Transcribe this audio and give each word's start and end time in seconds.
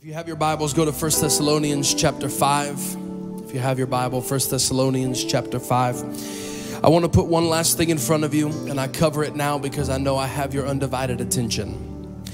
If 0.00 0.06
you 0.06 0.14
have 0.14 0.26
your 0.26 0.36
Bibles, 0.36 0.72
go 0.72 0.86
to 0.86 0.92
1 0.92 0.98
Thessalonians 1.20 1.92
chapter 1.92 2.30
5. 2.30 2.96
If 3.44 3.52
you 3.52 3.60
have 3.60 3.76
your 3.76 3.86
Bible, 3.86 4.22
1 4.22 4.40
Thessalonians 4.48 5.22
chapter 5.22 5.60
5. 5.60 6.82
I 6.82 6.88
want 6.88 7.04
to 7.04 7.10
put 7.10 7.26
one 7.26 7.50
last 7.50 7.76
thing 7.76 7.90
in 7.90 7.98
front 7.98 8.24
of 8.24 8.32
you, 8.32 8.48
and 8.48 8.80
I 8.80 8.88
cover 8.88 9.22
it 9.22 9.36
now 9.36 9.58
because 9.58 9.90
I 9.90 9.98
know 9.98 10.16
I 10.16 10.26
have 10.26 10.54
your 10.54 10.66
undivided 10.66 11.20
attention. 11.20 12.24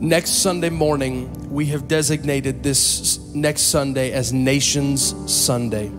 Next 0.00 0.30
Sunday 0.42 0.70
morning, 0.70 1.48
we 1.48 1.66
have 1.66 1.86
designated 1.86 2.64
this 2.64 3.20
next 3.32 3.68
Sunday 3.68 4.10
as 4.10 4.32
Nations 4.32 5.14
Sunday. 5.32 5.92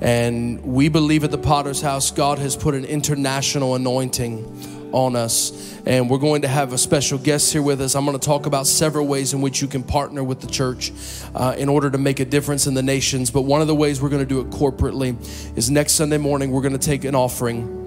And 0.00 0.64
we 0.64 0.88
believe 0.88 1.24
at 1.24 1.30
the 1.30 1.36
Potter's 1.36 1.82
House, 1.82 2.10
God 2.10 2.38
has 2.38 2.56
put 2.56 2.74
an 2.74 2.86
international 2.86 3.74
anointing 3.74 4.73
on 4.94 5.16
us. 5.16 5.78
And 5.84 6.08
we're 6.08 6.18
going 6.18 6.42
to 6.42 6.48
have 6.48 6.72
a 6.72 6.78
special 6.78 7.18
guest 7.18 7.52
here 7.52 7.62
with 7.62 7.80
us. 7.80 7.94
I'm 7.94 8.04
going 8.06 8.18
to 8.18 8.24
talk 8.24 8.46
about 8.46 8.66
several 8.66 9.06
ways 9.06 9.34
in 9.34 9.40
which 9.40 9.60
you 9.60 9.68
can 9.68 9.82
partner 9.82 10.24
with 10.24 10.40
the 10.40 10.46
church 10.46 10.92
uh, 11.34 11.54
in 11.58 11.68
order 11.68 11.90
to 11.90 11.98
make 11.98 12.20
a 12.20 12.24
difference 12.24 12.66
in 12.66 12.74
the 12.74 12.82
nations. 12.82 13.30
But 13.30 13.42
one 13.42 13.60
of 13.60 13.66
the 13.66 13.74
ways 13.74 14.00
we're 14.00 14.08
going 14.08 14.22
to 14.22 14.28
do 14.28 14.40
it 14.40 14.50
corporately 14.50 15.16
is 15.56 15.70
next 15.70 15.92
Sunday 15.92 16.18
morning, 16.18 16.50
we're 16.50 16.62
going 16.62 16.78
to 16.78 16.78
take 16.78 17.04
an 17.04 17.14
offering. 17.14 17.83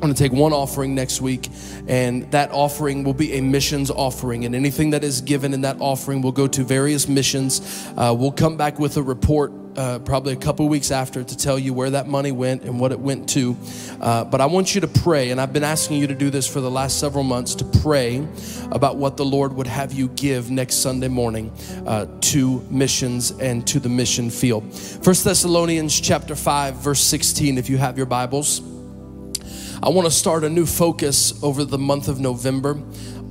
I'm 0.00 0.08
going 0.08 0.14
to 0.14 0.22
take 0.22 0.32
one 0.32 0.54
offering 0.54 0.94
next 0.94 1.20
week, 1.20 1.50
and 1.86 2.22
that 2.30 2.52
offering 2.52 3.04
will 3.04 3.12
be 3.12 3.34
a 3.34 3.42
missions 3.42 3.90
offering. 3.90 4.46
And 4.46 4.54
anything 4.54 4.90
that 4.90 5.04
is 5.04 5.20
given 5.20 5.52
in 5.52 5.60
that 5.60 5.76
offering 5.78 6.22
will 6.22 6.32
go 6.32 6.46
to 6.48 6.64
various 6.64 7.06
missions. 7.06 7.60
Uh, 7.98 8.16
we'll 8.18 8.32
come 8.32 8.56
back 8.56 8.78
with 8.78 8.96
a 8.96 9.02
report 9.02 9.52
uh, 9.76 9.98
probably 9.98 10.32
a 10.32 10.36
couple 10.36 10.66
weeks 10.70 10.90
after 10.90 11.22
to 11.22 11.36
tell 11.36 11.58
you 11.58 11.74
where 11.74 11.90
that 11.90 12.08
money 12.08 12.32
went 12.32 12.62
and 12.62 12.80
what 12.80 12.92
it 12.92 12.98
went 12.98 13.28
to. 13.28 13.54
Uh, 14.00 14.24
but 14.24 14.40
I 14.40 14.46
want 14.46 14.74
you 14.74 14.80
to 14.80 14.88
pray, 14.88 15.32
and 15.32 15.38
I've 15.38 15.52
been 15.52 15.64
asking 15.64 15.98
you 15.98 16.06
to 16.06 16.14
do 16.14 16.30
this 16.30 16.48
for 16.50 16.62
the 16.62 16.70
last 16.70 16.98
several 16.98 17.22
months 17.22 17.54
to 17.56 17.66
pray 17.82 18.26
about 18.72 18.96
what 18.96 19.18
the 19.18 19.24
Lord 19.26 19.52
would 19.52 19.66
have 19.66 19.92
you 19.92 20.08
give 20.08 20.50
next 20.50 20.76
Sunday 20.76 21.08
morning 21.08 21.52
uh, 21.86 22.06
to 22.22 22.66
missions 22.70 23.32
and 23.32 23.66
to 23.66 23.78
the 23.78 23.90
mission 23.90 24.30
field. 24.30 24.72
First 24.72 25.24
Thessalonians 25.24 26.00
chapter 26.00 26.34
5, 26.34 26.76
verse 26.76 27.00
16, 27.02 27.58
if 27.58 27.68
you 27.68 27.76
have 27.76 27.98
your 27.98 28.06
Bibles. 28.06 28.79
I 29.82 29.88
want 29.88 30.06
to 30.06 30.10
start 30.10 30.44
a 30.44 30.50
new 30.50 30.66
focus 30.66 31.42
over 31.42 31.64
the 31.64 31.78
month 31.78 32.08
of 32.08 32.20
November 32.20 32.78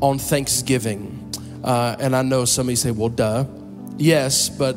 on 0.01 0.17
Thanksgiving. 0.17 1.31
Uh, 1.63 1.95
and 1.99 2.15
I 2.15 2.23
know 2.23 2.43
some 2.45 2.65
of 2.65 2.71
you 2.71 2.75
say, 2.75 2.89
well, 2.89 3.09
duh. 3.09 3.45
Yes, 3.97 4.49
but 4.49 4.75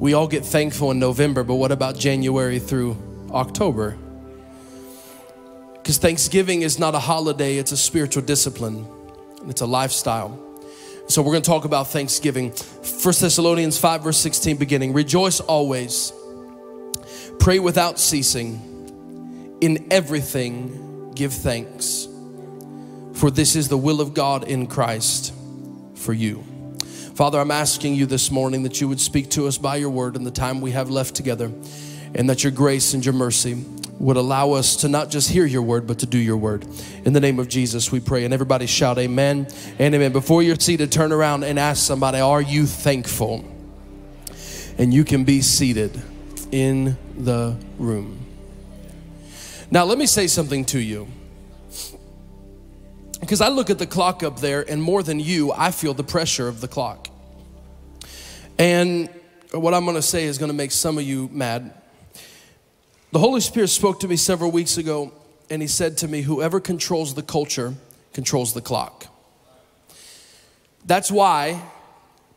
we 0.00 0.14
all 0.14 0.26
get 0.26 0.44
thankful 0.44 0.90
in 0.90 0.98
November, 0.98 1.44
but 1.44 1.54
what 1.54 1.70
about 1.70 1.96
January 1.96 2.58
through 2.58 2.96
October? 3.30 3.96
Because 5.74 5.98
Thanksgiving 5.98 6.62
is 6.62 6.80
not 6.80 6.96
a 6.96 6.98
holiday, 6.98 7.58
it's 7.58 7.70
a 7.70 7.76
spiritual 7.76 8.24
discipline, 8.24 8.88
it's 9.46 9.60
a 9.60 9.66
lifestyle. 9.66 10.36
So 11.06 11.22
we're 11.22 11.30
going 11.30 11.44
to 11.44 11.48
talk 11.48 11.64
about 11.64 11.86
Thanksgiving. 11.88 12.48
1 12.48 12.54
Thessalonians 13.20 13.78
5, 13.78 14.02
verse 14.02 14.18
16, 14.18 14.56
beginning. 14.56 14.94
Rejoice 14.94 15.38
always, 15.38 16.12
pray 17.38 17.60
without 17.60 18.00
ceasing 18.00 18.75
in 19.60 19.86
everything, 19.90 21.12
give 21.14 21.32
thanks, 21.32 22.08
for 23.14 23.30
this 23.30 23.56
is 23.56 23.68
the 23.68 23.78
will 23.78 24.00
of 24.00 24.14
God 24.14 24.44
in 24.44 24.66
Christ 24.66 25.32
for 25.94 26.12
you. 26.12 26.44
Father, 27.14 27.40
I'm 27.40 27.50
asking 27.50 27.94
you 27.94 28.04
this 28.04 28.30
morning 28.30 28.64
that 28.64 28.80
you 28.80 28.88
would 28.88 29.00
speak 29.00 29.30
to 29.30 29.46
us 29.46 29.56
by 29.56 29.76
your 29.76 29.88
word 29.88 30.16
in 30.16 30.24
the 30.24 30.30
time 30.30 30.60
we 30.60 30.72
have 30.72 30.90
left 30.90 31.14
together, 31.14 31.50
and 32.14 32.28
that 32.28 32.44
your 32.44 32.52
grace 32.52 32.92
and 32.92 33.04
your 33.04 33.14
mercy 33.14 33.64
would 33.98 34.18
allow 34.18 34.52
us 34.52 34.76
to 34.76 34.88
not 34.88 35.10
just 35.10 35.30
hear 35.30 35.46
your 35.46 35.62
word, 35.62 35.86
but 35.86 36.00
to 36.00 36.06
do 36.06 36.18
your 36.18 36.36
word. 36.36 36.66
In 37.06 37.14
the 37.14 37.20
name 37.20 37.38
of 37.38 37.48
Jesus, 37.48 37.90
we 37.90 38.00
pray. 38.00 38.26
And 38.26 38.34
everybody 38.34 38.66
shout, 38.66 38.98
Amen 38.98 39.48
and 39.78 39.94
Amen. 39.94 40.12
Before 40.12 40.42
you're 40.42 40.56
seated, 40.56 40.92
turn 40.92 41.12
around 41.12 41.44
and 41.44 41.58
ask 41.58 41.82
somebody, 41.82 42.18
Are 42.18 42.42
you 42.42 42.66
thankful? 42.66 43.44
And 44.76 44.92
you 44.92 45.04
can 45.04 45.24
be 45.24 45.40
seated 45.40 45.98
in 46.52 46.98
the 47.16 47.56
room. 47.78 48.25
Now, 49.70 49.84
let 49.84 49.98
me 49.98 50.06
say 50.06 50.28
something 50.28 50.64
to 50.66 50.78
you. 50.78 51.08
Because 53.20 53.40
I 53.40 53.48
look 53.48 53.70
at 53.70 53.78
the 53.78 53.86
clock 53.86 54.22
up 54.22 54.40
there, 54.40 54.68
and 54.68 54.80
more 54.80 55.02
than 55.02 55.18
you, 55.18 55.52
I 55.52 55.72
feel 55.72 55.94
the 55.94 56.04
pressure 56.04 56.46
of 56.46 56.60
the 56.60 56.68
clock. 56.68 57.08
And 58.58 59.10
what 59.50 59.74
I'm 59.74 59.84
going 59.84 59.96
to 59.96 60.02
say 60.02 60.24
is 60.24 60.38
going 60.38 60.50
to 60.50 60.56
make 60.56 60.70
some 60.70 60.98
of 60.98 61.04
you 61.04 61.28
mad. 61.32 61.74
The 63.10 63.18
Holy 63.18 63.40
Spirit 63.40 63.68
spoke 63.68 64.00
to 64.00 64.08
me 64.08 64.16
several 64.16 64.52
weeks 64.52 64.76
ago, 64.78 65.12
and 65.50 65.60
He 65.60 65.68
said 65.68 65.98
to 65.98 66.08
me, 66.08 66.22
Whoever 66.22 66.60
controls 66.60 67.14
the 67.14 67.22
culture 67.22 67.74
controls 68.12 68.54
the 68.54 68.60
clock. 68.60 69.06
That's 70.84 71.10
why 71.10 71.60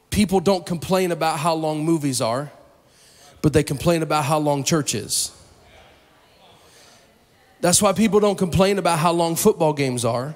people 0.09 0.39
don't 0.39 0.65
complain 0.65 1.11
about 1.11 1.37
how 1.39 1.53
long 1.53 1.85
movies 1.85 2.21
are, 2.21 2.51
but 3.43 3.53
they 3.53 3.63
complain 3.63 4.01
about 4.01 4.25
how 4.25 4.39
long 4.39 4.63
church 4.63 4.95
is. 4.95 5.31
That's 7.61 7.81
why 7.81 7.93
people 7.93 8.19
don't 8.19 8.37
complain 8.37 8.77
about 8.77 8.99
how 8.99 9.11
long 9.11 9.35
football 9.35 9.73
games 9.73 10.05
are, 10.05 10.35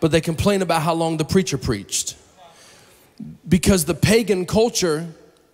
but 0.00 0.10
they 0.10 0.20
complain 0.20 0.62
about 0.62 0.82
how 0.82 0.94
long 0.94 1.16
the 1.16 1.24
preacher 1.24 1.58
preached. 1.58 2.16
Because 3.48 3.84
the 3.84 3.94
pagan 3.94 4.46
culture 4.46 5.06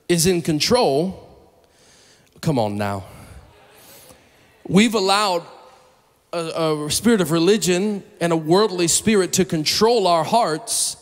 is 0.09 0.27
in 0.27 0.43
control. 0.43 1.29
Come 2.41 2.59
on 2.59 2.77
now. 2.77 3.05
We've 4.67 4.95
allowed 4.95 5.45
a, 6.33 6.87
a, 6.87 6.91
spirit 6.91 7.21
of 7.21 7.33
religion 7.33 8.03
and 8.21 8.33
a 8.33 8.37
worldly 8.37 8.89
spirit 8.89 9.33
to 9.35 9.45
control 9.45 10.07
our 10.07 10.25
hearts 10.25 10.97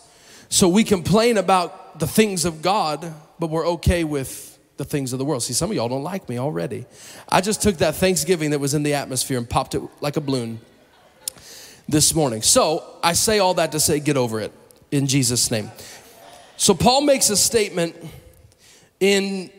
so 0.50 0.68
we 0.68 0.82
complain 0.82 1.36
about 1.36 1.98
the 1.98 2.06
things 2.06 2.46
of 2.46 2.62
God, 2.62 3.14
but 3.38 3.50
we're 3.50 3.68
okay 3.68 4.02
with 4.02 4.47
the 4.78 4.84
things 4.84 5.12
of 5.12 5.18
the 5.18 5.24
world. 5.24 5.42
See, 5.42 5.52
some 5.52 5.70
of 5.70 5.76
y'all 5.76 5.88
don't 5.88 6.02
like 6.02 6.28
me 6.28 6.38
already. 6.38 6.86
I 7.28 7.42
just 7.42 7.60
took 7.60 7.76
that 7.78 7.96
Thanksgiving 7.96 8.50
that 8.50 8.60
was 8.60 8.72
in 8.72 8.82
the 8.82 8.94
atmosphere 8.94 9.36
and 9.36 9.48
popped 9.48 9.74
it 9.74 9.82
like 10.00 10.16
a 10.16 10.20
balloon 10.20 10.60
this 11.88 12.14
morning. 12.14 12.42
So 12.42 12.84
I 13.02 13.12
say 13.12 13.38
all 13.38 13.54
that 13.54 13.72
to 13.72 13.80
say, 13.80 14.00
get 14.00 14.16
over 14.16 14.40
it 14.40 14.52
in 14.90 15.06
Jesus' 15.06 15.50
name. 15.50 15.70
So 16.56 16.74
Paul 16.74 17.02
makes 17.02 17.28
a 17.30 17.36
statement 17.36 17.94
in 19.00 19.50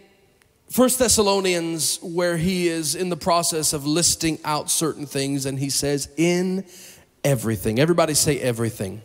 First 0.69 0.99
Thessalonians 0.99 1.99
where 2.01 2.37
he 2.37 2.67
is 2.67 2.95
in 2.95 3.09
the 3.09 3.17
process 3.17 3.73
of 3.73 3.85
listing 3.85 4.39
out 4.45 4.69
certain 4.69 5.05
things 5.05 5.45
and 5.45 5.57
he 5.57 5.69
says, 5.69 6.09
in 6.17 6.65
everything. 7.23 7.79
Everybody 7.79 8.13
say 8.13 8.39
everything. 8.39 9.01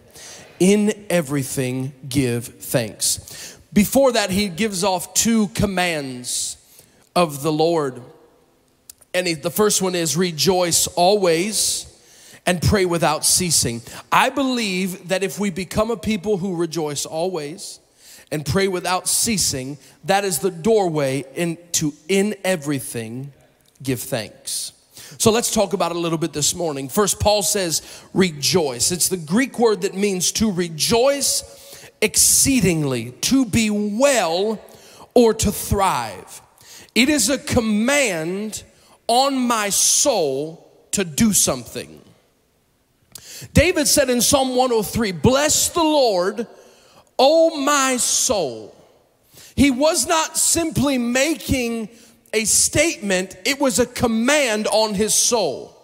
In 0.61 1.07
everything, 1.11 1.93
give 2.09 2.47
thanks. 2.47 3.59
Before 3.75 4.13
that, 4.13 4.31
he 4.31 4.49
gives 4.49 4.85
off 4.85 5.13
two 5.15 5.49
commands 5.49 6.57
of 7.15 7.43
the 7.43 7.53
Lord. 7.53 8.01
And 9.13 9.27
he, 9.27 9.35
the 9.35 9.51
first 9.51 9.83
one 9.83 9.97
is 9.97 10.17
rejoice 10.17 10.87
always 10.87 11.91
and 12.47 12.63
pray 12.63 12.85
without 12.85 13.25
ceasing. 13.25 13.83
I 14.13 14.31
believe 14.31 15.09
that 15.09 15.23
if 15.25 15.39
we 15.41 15.51
become 15.51 15.91
a 15.91 15.97
people 15.97 16.37
who 16.37 16.57
rejoice 16.57 17.05
always 17.05 17.81
and 18.31 18.47
pray 18.47 18.69
without 18.69 19.09
ceasing, 19.09 19.79
that 20.05 20.25
is 20.25 20.39
the 20.39 20.51
doorway 20.51 21.25
into 21.35 21.93
in 22.09 22.37
everything 22.45 23.33
give 23.83 24.01
thanks. 24.01 24.73
So 25.19 25.31
let's 25.31 25.53
talk 25.53 25.73
about 25.73 25.91
it 25.91 25.97
a 25.97 26.01
little 26.01 26.19
bit 26.19 26.33
this 26.33 26.55
morning. 26.55 26.89
First, 26.89 27.21
Paul 27.21 27.43
says 27.43 27.83
rejoice. 28.13 28.93
It's 28.93 29.09
the 29.09 29.17
Greek 29.17 29.59
word 29.59 29.83
that 29.83 29.95
means 29.95 30.33
to 30.33 30.51
rejoice 30.51 31.64
exceedingly, 32.05 33.13
to 33.23 33.47
be 33.47 33.71
well 33.71 34.61
or 35.15 35.33
to 35.33 35.51
thrive. 35.51 36.43
It 36.95 37.09
is 37.09 37.31
a 37.31 37.39
command 37.39 38.63
on 39.09 39.37
my 39.39 39.71
soul 39.71 40.71
to 40.93 41.03
do 41.03 41.33
something. 41.33 42.03
David 43.55 43.89
said 43.89 44.11
in 44.11 44.21
Psalm 44.21 44.51
103, 44.51 45.13
Bless 45.13 45.71
the 45.71 45.83
Lord, 45.83 46.47
O 47.19 47.59
my 47.59 47.97
soul. 47.97 48.77
He 49.57 49.71
was 49.71 50.07
not 50.07 50.37
simply 50.37 50.99
making 50.99 51.89
a 52.35 52.45
statement, 52.45 53.37
it 53.47 53.59
was 53.59 53.79
a 53.79 53.87
command 53.87 54.67
on 54.67 54.93
his 54.93 55.15
soul. 55.15 55.75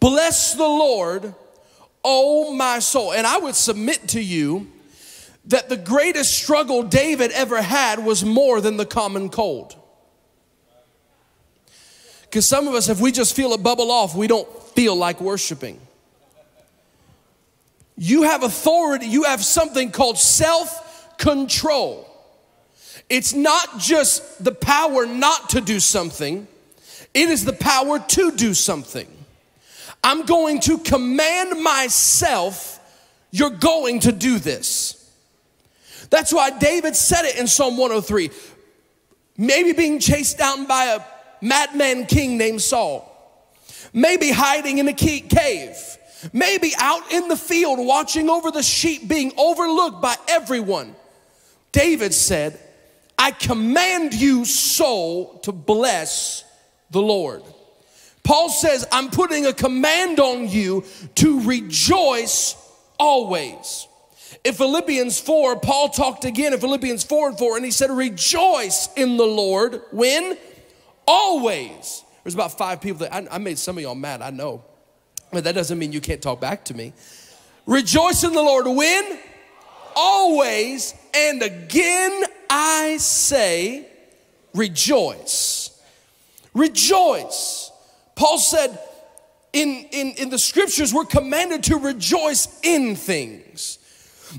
Bless 0.00 0.54
the 0.54 0.64
Lord, 0.64 1.34
O 2.04 2.52
my 2.52 2.80
soul. 2.80 3.12
And 3.12 3.26
I 3.26 3.38
would 3.38 3.54
submit 3.54 4.08
to 4.08 4.20
you 4.20 4.70
that 5.46 5.68
the 5.68 5.76
greatest 5.76 6.36
struggle 6.36 6.82
David 6.82 7.30
ever 7.32 7.62
had 7.62 8.04
was 8.04 8.24
more 8.24 8.60
than 8.60 8.76
the 8.76 8.86
common 8.86 9.28
cold. 9.28 9.76
Because 12.22 12.46
some 12.46 12.66
of 12.66 12.74
us, 12.74 12.88
if 12.88 13.00
we 13.00 13.12
just 13.12 13.34
feel 13.34 13.52
it 13.52 13.62
bubble 13.62 13.90
off, 13.90 14.14
we 14.14 14.26
don't 14.26 14.50
feel 14.70 14.96
like 14.96 15.20
worshiping. 15.20 15.80
You 17.96 18.24
have 18.24 18.42
authority, 18.42 19.06
you 19.06 19.22
have 19.22 19.42
something 19.42 19.90
called 19.90 20.18
self 20.18 21.16
control. 21.16 22.06
It's 23.08 23.32
not 23.32 23.78
just 23.78 24.42
the 24.42 24.52
power 24.52 25.06
not 25.06 25.50
to 25.50 25.60
do 25.60 25.78
something, 25.80 26.48
it 27.14 27.28
is 27.28 27.44
the 27.44 27.52
power 27.52 28.00
to 28.00 28.32
do 28.32 28.52
something. 28.52 29.08
I'm 30.02 30.26
going 30.26 30.60
to 30.62 30.78
command 30.78 31.62
myself, 31.62 32.80
you're 33.30 33.50
going 33.50 34.00
to 34.00 34.12
do 34.12 34.38
this. 34.38 34.95
That's 36.10 36.32
why 36.32 36.50
David 36.58 36.96
said 36.96 37.24
it 37.24 37.36
in 37.36 37.46
Psalm 37.46 37.76
103. 37.76 38.30
Maybe 39.38 39.72
being 39.72 39.98
chased 39.98 40.38
down 40.38 40.66
by 40.66 40.86
a 40.86 41.00
madman 41.44 42.06
king 42.06 42.38
named 42.38 42.62
Saul. 42.62 43.12
Maybe 43.92 44.30
hiding 44.30 44.78
in 44.78 44.88
a 44.88 44.92
cave. 44.92 45.76
Maybe 46.32 46.72
out 46.78 47.12
in 47.12 47.28
the 47.28 47.36
field 47.36 47.78
watching 47.78 48.30
over 48.30 48.50
the 48.50 48.62
sheep 48.62 49.06
being 49.06 49.32
overlooked 49.36 50.00
by 50.00 50.16
everyone. 50.28 50.94
David 51.72 52.14
said, 52.14 52.58
I 53.18 53.30
command 53.30 54.14
you, 54.14 54.44
soul, 54.44 55.38
to 55.40 55.52
bless 55.52 56.44
the 56.90 57.02
Lord. 57.02 57.42
Paul 58.22 58.48
says, 58.48 58.86
I'm 58.90 59.10
putting 59.10 59.46
a 59.46 59.52
command 59.52 60.18
on 60.20 60.48
you 60.48 60.84
to 61.16 61.40
rejoice 61.42 62.56
always. 62.98 63.86
In 64.46 64.54
Philippians 64.54 65.18
4, 65.18 65.58
Paul 65.58 65.88
talked 65.88 66.24
again 66.24 66.52
in 66.52 66.60
Philippians 66.60 67.02
4 67.02 67.30
and 67.30 67.38
4, 67.38 67.56
and 67.56 67.64
he 67.64 67.72
said, 67.72 67.90
Rejoice 67.90 68.88
in 68.94 69.16
the 69.16 69.26
Lord 69.26 69.82
when? 69.90 70.38
Always. 71.04 72.04
There's 72.22 72.34
about 72.34 72.56
five 72.56 72.80
people 72.80 72.98
that 72.98 73.12
I, 73.12 73.26
I 73.28 73.38
made 73.38 73.58
some 73.58 73.76
of 73.76 73.82
y'all 73.82 73.96
mad, 73.96 74.22
I 74.22 74.30
know. 74.30 74.64
But 75.32 75.42
that 75.42 75.56
doesn't 75.56 75.76
mean 75.76 75.90
you 75.90 76.00
can't 76.00 76.22
talk 76.22 76.40
back 76.40 76.64
to 76.66 76.74
me. 76.74 76.92
Rejoice 77.66 78.22
in 78.22 78.34
the 78.34 78.40
Lord 78.40 78.68
when? 78.68 79.18
Always. 79.96 80.94
And 81.12 81.42
again 81.42 82.22
I 82.48 82.98
say, 82.98 83.88
rejoice. 84.54 85.82
Rejoice. 86.54 87.72
Paul 88.14 88.38
said, 88.38 88.78
in, 89.52 89.88
in, 89.90 90.12
in 90.18 90.30
the 90.30 90.38
scriptures, 90.38 90.94
we're 90.94 91.04
commanded 91.04 91.64
to 91.64 91.78
rejoice 91.78 92.60
in 92.62 92.94
things. 92.94 93.80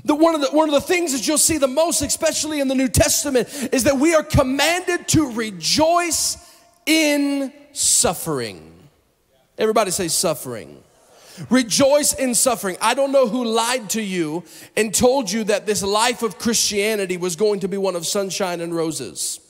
The, 0.04 0.14
one, 0.14 0.34
of 0.34 0.40
the, 0.40 0.48
one 0.48 0.68
of 0.68 0.74
the 0.74 0.80
things 0.80 1.12
that 1.12 1.26
you'll 1.26 1.38
see 1.38 1.58
the 1.58 1.68
most, 1.68 2.02
especially 2.02 2.60
in 2.60 2.68
the 2.68 2.74
New 2.74 2.88
Testament, 2.88 3.48
is 3.72 3.84
that 3.84 3.96
we 3.96 4.14
are 4.14 4.22
commanded 4.22 5.08
to 5.08 5.32
rejoice 5.32 6.36
in 6.86 7.52
suffering. 7.72 8.72
Everybody 9.56 9.90
say 9.90 10.08
suffering. 10.08 10.82
Rejoice 11.50 12.14
in 12.14 12.34
suffering. 12.34 12.76
I 12.80 12.94
don't 12.94 13.12
know 13.12 13.28
who 13.28 13.44
lied 13.44 13.90
to 13.90 14.02
you 14.02 14.44
and 14.76 14.92
told 14.92 15.30
you 15.30 15.44
that 15.44 15.66
this 15.66 15.82
life 15.82 16.22
of 16.22 16.38
Christianity 16.38 17.16
was 17.16 17.36
going 17.36 17.60
to 17.60 17.68
be 17.68 17.76
one 17.76 17.96
of 17.96 18.06
sunshine 18.06 18.60
and 18.60 18.74
roses. 18.74 19.40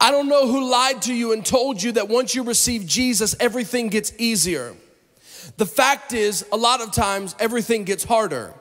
I 0.00 0.10
don't 0.10 0.28
know 0.28 0.46
who 0.46 0.68
lied 0.68 1.02
to 1.02 1.14
you 1.14 1.32
and 1.32 1.44
told 1.44 1.82
you 1.82 1.92
that 1.92 2.08
once 2.08 2.34
you 2.34 2.42
receive 2.42 2.86
Jesus, 2.86 3.36
everything 3.38 3.88
gets 3.88 4.12
easier. 4.18 4.74
The 5.56 5.66
fact 5.66 6.12
is, 6.12 6.44
a 6.52 6.56
lot 6.56 6.80
of 6.80 6.92
times, 6.92 7.34
everything 7.38 7.84
gets 7.84 8.04
harder 8.04 8.54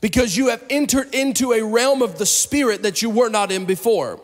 because 0.00 0.36
you 0.36 0.48
have 0.48 0.64
entered 0.70 1.14
into 1.14 1.52
a 1.52 1.62
realm 1.62 2.02
of 2.02 2.18
the 2.18 2.26
spirit 2.26 2.82
that 2.82 3.02
you 3.02 3.10
were 3.10 3.28
not 3.28 3.52
in 3.52 3.64
before. 3.64 4.20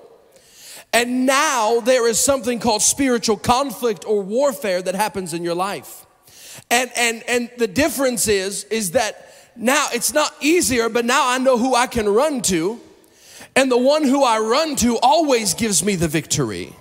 And 0.93 1.25
now 1.25 1.81
there 1.81 2.09
is 2.09 2.19
something 2.19 2.59
called 2.59 2.83
spiritual 2.83 3.37
conflict 3.37 4.05
or 4.07 4.23
warfare 4.23 4.83
that 4.83 4.95
happens 4.95 5.33
in 5.35 5.45
your 5.45 5.55
life. 5.55 6.05
And 6.71 6.91
and 6.97 7.23
and 7.29 7.51
the 7.59 7.69
difference 7.69 8.27
is 8.27 8.65
is 8.65 8.93
that 8.93 9.33
now 9.57 9.89
it's 9.93 10.13
not 10.13 10.35
easier, 10.41 10.89
but 10.89 11.05
now 11.05 11.29
I 11.29 11.39
know 11.39 11.59
who 11.59 11.75
I 11.75 11.87
can 11.87 12.09
run 12.09 12.43
to. 12.43 12.81
And 13.55 13.71
the 13.71 13.79
one 13.79 14.05
who 14.05 14.25
I 14.25 14.39
run 14.39 14.77
to 14.77 14.99
always 14.99 15.55
gives 15.55 15.85
me 15.85 15.97
the 15.97 16.09
victory. 16.09 16.75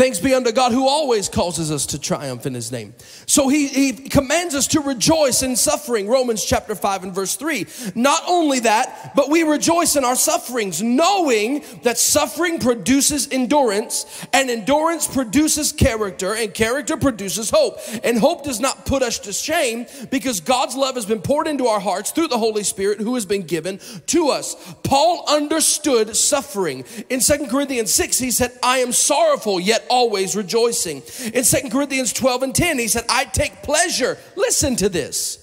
Thanks 0.00 0.18
be 0.18 0.32
unto 0.32 0.50
God 0.50 0.72
who 0.72 0.88
always 0.88 1.28
causes 1.28 1.70
us 1.70 1.84
to 1.84 1.98
triumph 1.98 2.46
in 2.46 2.54
his 2.54 2.72
name. 2.72 2.94
So 3.30 3.46
he, 3.46 3.68
he 3.68 3.92
commands 3.92 4.56
us 4.56 4.66
to 4.66 4.80
rejoice 4.80 5.44
in 5.44 5.54
suffering, 5.54 6.08
Romans 6.08 6.44
chapter 6.44 6.74
5 6.74 7.04
and 7.04 7.14
verse 7.14 7.36
3. 7.36 7.64
Not 7.94 8.24
only 8.26 8.58
that, 8.58 9.12
but 9.14 9.30
we 9.30 9.44
rejoice 9.44 9.94
in 9.94 10.04
our 10.04 10.16
sufferings, 10.16 10.82
knowing 10.82 11.62
that 11.84 11.96
suffering 11.96 12.58
produces 12.58 13.28
endurance, 13.30 14.26
and 14.32 14.50
endurance 14.50 15.06
produces 15.06 15.70
character, 15.70 16.34
and 16.34 16.52
character 16.52 16.96
produces 16.96 17.50
hope. 17.50 17.78
And 18.02 18.18
hope 18.18 18.42
does 18.42 18.58
not 18.58 18.84
put 18.84 19.04
us 19.04 19.20
to 19.20 19.32
shame 19.32 19.86
because 20.10 20.40
God's 20.40 20.74
love 20.74 20.96
has 20.96 21.06
been 21.06 21.22
poured 21.22 21.46
into 21.46 21.68
our 21.68 21.78
hearts 21.78 22.10
through 22.10 22.28
the 22.28 22.38
Holy 22.38 22.64
Spirit 22.64 22.98
who 22.98 23.14
has 23.14 23.26
been 23.26 23.42
given 23.42 23.78
to 24.06 24.30
us. 24.30 24.56
Paul 24.82 25.24
understood 25.28 26.16
suffering. 26.16 26.84
In 27.08 27.20
Second 27.20 27.48
Corinthians 27.48 27.94
6, 27.94 28.18
he 28.18 28.32
said, 28.32 28.50
I 28.60 28.78
am 28.78 28.90
sorrowful, 28.90 29.60
yet 29.60 29.86
always 29.88 30.34
rejoicing. 30.34 31.04
In 31.32 31.44
Second 31.44 31.70
Corinthians 31.70 32.12
12 32.12 32.42
and 32.42 32.52
10, 32.52 32.80
he 32.80 32.88
said, 32.88 33.04
I 33.20 33.24
take 33.26 33.62
pleasure. 33.62 34.16
Listen 34.34 34.76
to 34.76 34.88
this. 34.88 35.36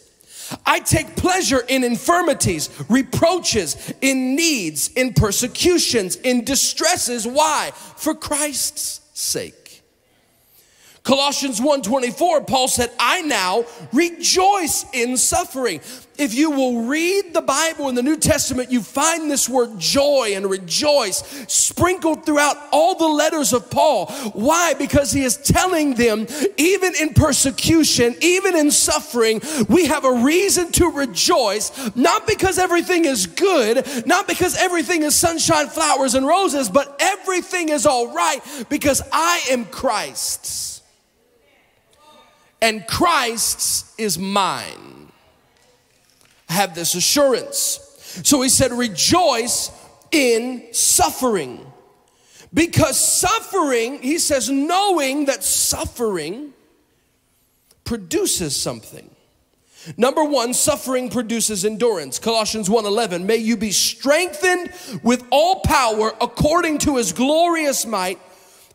I 0.66 0.80
take 0.80 1.16
pleasure 1.16 1.60
in 1.60 1.84
infirmities, 1.84 2.72
reproaches, 2.90 3.94
in 4.02 4.36
needs, 4.36 4.88
in 4.88 5.14
persecutions, 5.14 6.16
in 6.16 6.44
distresses. 6.44 7.28
Why? 7.28 7.70
For 7.98 8.16
Christ's 8.16 9.02
sake. 9.14 9.67
Colossians 11.08 11.62
1:24 11.62 12.42
Paul 12.42 12.68
said, 12.68 12.92
"I 13.00 13.22
now 13.22 13.64
rejoice 13.94 14.84
in 14.92 15.16
suffering." 15.16 15.80
If 16.18 16.34
you 16.34 16.52
will 16.52 16.82
read 16.82 17.34
the 17.34 17.42
Bible 17.42 17.88
in 17.88 17.96
the 17.96 18.04
New 18.04 18.18
Testament, 18.18 18.74
you 18.74 18.82
find 18.82 19.32
this 19.32 19.48
word 19.48 19.80
joy 19.80 20.34
and 20.36 20.50
rejoice 20.50 21.24
sprinkled 21.48 22.26
throughout 22.26 22.58
all 22.74 22.96
the 22.96 23.08
letters 23.08 23.54
of 23.54 23.70
Paul. 23.70 24.08
Why? 24.34 24.74
Because 24.74 25.14
he 25.14 25.24
is 25.24 25.38
telling 25.38 25.94
them, 25.94 26.28
even 26.58 26.94
in 26.96 27.14
persecution, 27.14 28.18
even 28.20 28.58
in 28.58 28.70
suffering, 28.70 29.42
we 29.70 29.86
have 29.86 30.04
a 30.04 30.12
reason 30.12 30.74
to 30.74 30.92
rejoice, 30.92 31.72
not 31.96 32.28
because 32.28 32.58
everything 32.58 33.06
is 33.06 33.28
good, 33.28 34.06
not 34.06 34.28
because 34.28 34.58
everything 34.58 35.04
is 35.04 35.16
sunshine, 35.16 35.70
flowers, 35.70 36.16
and 36.16 36.28
roses, 36.28 36.68
but 36.68 36.98
everything 37.00 37.70
is 37.70 37.86
all 37.86 38.08
right 38.08 38.42
because 38.68 39.02
I 39.14 39.40
am 39.50 39.64
Christ's 39.64 40.77
and 42.62 42.86
Christ's 42.88 43.94
is 43.98 44.18
mine. 44.18 45.12
I 46.50 46.54
have 46.54 46.76
this 46.76 46.96
assurance. 46.96 47.84
So 48.24 48.42
he 48.42 48.50
said, 48.50 48.72
rejoice 48.72 49.72
in 50.12 50.68
suffering. 50.72 51.66
Because 52.54 53.00
suffering, 53.00 54.02
he 54.02 54.18
says, 54.18 54.50
knowing 54.50 55.26
that 55.26 55.44
suffering 55.44 56.54
produces 57.84 58.56
something. 58.56 59.10
Number 59.96 60.24
one, 60.24 60.54
suffering 60.54 61.10
produces 61.10 61.64
endurance. 61.64 62.20
Colossians 62.20 62.68
1:11, 62.68 63.24
may 63.24 63.38
you 63.38 63.56
be 63.56 63.72
strengthened 63.72 64.74
with 65.02 65.24
all 65.30 65.62
power 65.62 66.14
according 66.20 66.80
to 66.80 66.98
his 66.98 67.14
glorious 67.14 67.86
might 67.86 68.20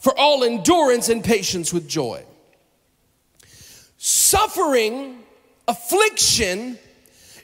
for 0.00 0.18
all 0.18 0.42
endurance 0.42 1.10
and 1.10 1.22
patience 1.22 1.72
with 1.72 1.86
joy. 1.86 2.24
Suffering, 4.04 5.22
affliction 5.68 6.76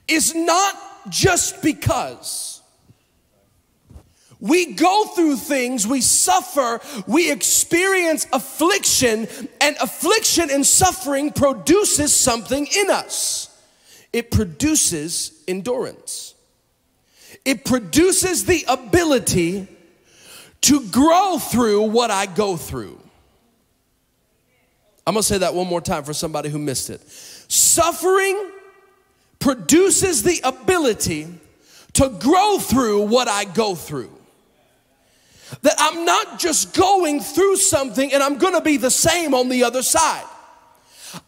is 0.09 0.35
not 0.35 0.75
just 1.09 1.63
because. 1.63 2.61
We 4.41 4.73
go 4.73 5.05
through 5.05 5.37
things, 5.37 5.87
we 5.87 6.01
suffer, 6.01 6.81
we 7.07 7.31
experience 7.31 8.27
affliction, 8.33 9.29
and 9.61 9.77
affliction 9.81 10.51
and 10.51 10.67
suffering 10.67 11.31
produces 11.31 12.13
something 12.13 12.67
in 12.77 12.91
us. 12.91 13.57
It 14.13 14.33
produces 14.33 15.45
endurance. 15.47 16.35
It 17.45 17.65
produces 17.67 18.47
the 18.47 18.65
ability 18.67 19.69
to 20.63 20.89
grow 20.89 21.39
through 21.39 21.83
what 21.83 22.11
I 22.11 22.27
go 22.27 22.57
through. 22.57 22.99
I'm 25.09 25.15
gonna 25.15 25.23
say 25.23 25.39
that 25.39 25.55
one 25.55 25.67
more 25.67 25.81
time 25.81 26.05
for 26.05 26.13
somebody 26.13 26.51
who 26.51 26.59
missed 26.59 26.91
it. 26.91 27.01
Suffering 27.09 28.51
produces 29.39 30.23
the 30.23 30.39
ability 30.45 31.29
to 31.95 32.11
grow 32.11 32.59
through 32.59 33.07
what 33.07 33.27
I 33.27 33.45
go 33.45 33.75
through. 33.75 34.13
That 35.63 35.77
I'm 35.79 36.05
not 36.05 36.39
just 36.39 36.75
going 36.75 37.21
through 37.21 37.57
something 37.57 38.13
and 38.13 38.23
I'm 38.23 38.37
gonna 38.37 38.61
be 38.61 38.77
the 38.77 38.91
same 38.91 39.33
on 39.33 39.49
the 39.49 39.65
other 39.65 39.83
side. 39.83 40.27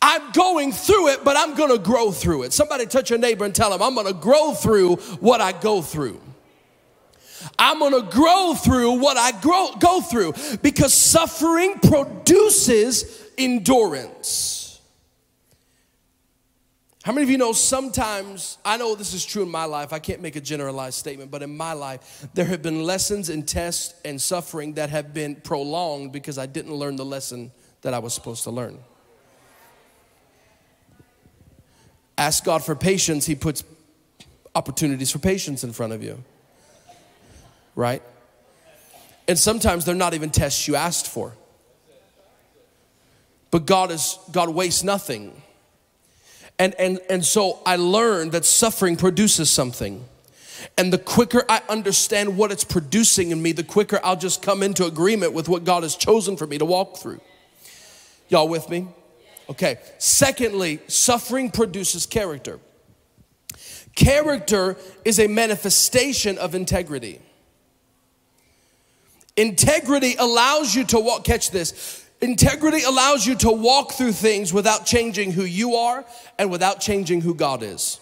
I'm 0.03 0.31
going 0.33 0.73
through 0.73 1.09
it, 1.09 1.25
but 1.25 1.39
I'm 1.39 1.55
gonna 1.55 1.79
grow 1.79 2.11
through 2.11 2.43
it. 2.43 2.53
Somebody 2.53 2.85
touch 2.85 3.09
your 3.09 3.19
neighbor 3.19 3.47
and 3.47 3.55
tell 3.55 3.73
him, 3.73 3.81
I'm 3.81 3.95
gonna 3.95 4.13
grow 4.13 4.53
through 4.53 4.97
what 5.21 5.41
I 5.41 5.53
go 5.53 5.81
through. 5.81 6.21
I'm 7.59 7.79
gonna 7.79 8.03
grow 8.03 8.53
through 8.53 8.99
what 8.99 9.17
I 9.17 9.33
grow, 9.41 9.71
go 9.79 10.03
through 10.03 10.35
because 10.61 10.93
suffering 10.93 11.79
produces 11.79 13.20
endurance. 13.41 14.81
How 17.03 17.13
many 17.13 17.25
of 17.25 17.31
you 17.31 17.39
know 17.39 17.53
sometimes, 17.53 18.59
I 18.63 18.77
know 18.77 18.95
this 18.95 19.15
is 19.15 19.25
true 19.25 19.43
in 19.43 19.49
my 19.49 19.65
life, 19.65 19.93
I 19.93 19.99
can't 19.99 20.21
make 20.21 20.37
a 20.37 20.41
generalized 20.41 20.99
statement, 20.99 21.31
but 21.31 21.43
in 21.43 21.57
my 21.57 21.73
life, 21.73 22.29
there 22.35 22.45
have 22.45 22.61
been 22.61 22.85
lessons 22.85 23.31
and 23.31 23.49
tests 23.49 23.95
and 24.05 24.21
suffering 24.21 24.75
that 24.75 24.91
have 24.91 25.15
been 25.15 25.37
prolonged 25.37 26.13
because 26.13 26.37
I 26.37 26.45
didn't 26.45 26.75
learn 26.75 26.97
the 26.97 27.05
lesson 27.05 27.53
that 27.81 27.95
I 27.95 27.99
was 28.01 28.13
supposed 28.13 28.45
to 28.45 28.51
learn. 28.51 28.79
Ask 32.19 32.45
God 32.45 32.63
for 32.63 32.77
patience, 32.77 33.25
He 33.25 33.35
puts 33.35 33.65
opportunities 34.55 35.11
for 35.11 35.19
patience 35.19 35.65
in 35.65 35.73
front 35.73 35.95
of 35.95 36.03
you. 36.03 36.23
Right? 37.75 38.03
And 39.27 39.39
sometimes 39.39 39.87
they're 39.87 39.95
not 39.95 40.13
even 40.13 40.29
tests 40.29 40.69
you 40.69 40.77
asked 40.77 41.07
for. 41.07 41.33
But 43.51 43.67
God 43.67 43.91
is 43.91 44.19
God 44.31 44.51
wastes 44.51 44.85
nothing. 44.85 45.41
And 46.59 46.75
and 46.75 47.01
and 47.09 47.25
so 47.25 47.61
I 47.67 47.77
learned 47.77 48.33
that 48.33 48.45
suffering 48.45 48.97
produces 48.97 49.51
something. 49.51 50.05
And 50.77 50.93
the 50.93 50.99
quicker 50.99 51.43
I 51.49 51.63
understand 51.69 52.37
what 52.37 52.53
it's 52.53 52.65
producing 52.65 53.31
in 53.31 53.43
me, 53.43 53.53
the 53.53 53.65
quicker 53.65 53.99
I'll 54.05 54.17
just 54.17 54.43
come 54.43 54.63
into 54.63 54.85
agreement 54.85 55.33
with 55.33 55.49
what 55.49 55.65
God 55.65 55.83
has 55.83 55.97
chosen 55.97 56.37
for 56.37 56.47
me 56.47 56.59
to 56.59 56.65
walk 56.65 56.99
through. 56.99 57.21
Y'all 58.29 58.49
with 58.49 58.69
me? 58.69 58.89
Okay. 59.49 59.79
Secondly, 59.99 60.81
suffering 60.87 61.51
produces 61.51 62.07
character. 62.07 62.61
Character 63.97 64.77
is 65.05 65.19
a 65.19 65.27
manifestation 65.27 66.39
of 66.39 66.55
integrity. 66.55 67.21
Integrity 69.37 70.15
allows 70.19 70.75
you 70.75 70.85
to 70.85 71.01
walk, 71.01 71.25
catch 71.25 71.51
this. 71.51 72.00
Integrity 72.23 72.83
allows 72.83 73.27
you 73.27 73.35
to 73.37 73.51
walk 73.51 73.93
through 73.93 74.13
things 74.13 74.53
without 74.53 74.85
changing 74.85 75.33
who 75.33 75.45
you 75.45 75.75
are 75.75 76.05
and 76.39 76.51
without 76.51 76.81
changing 76.81 77.23
who 77.23 77.35
God 77.35 77.63
is. 77.63 77.99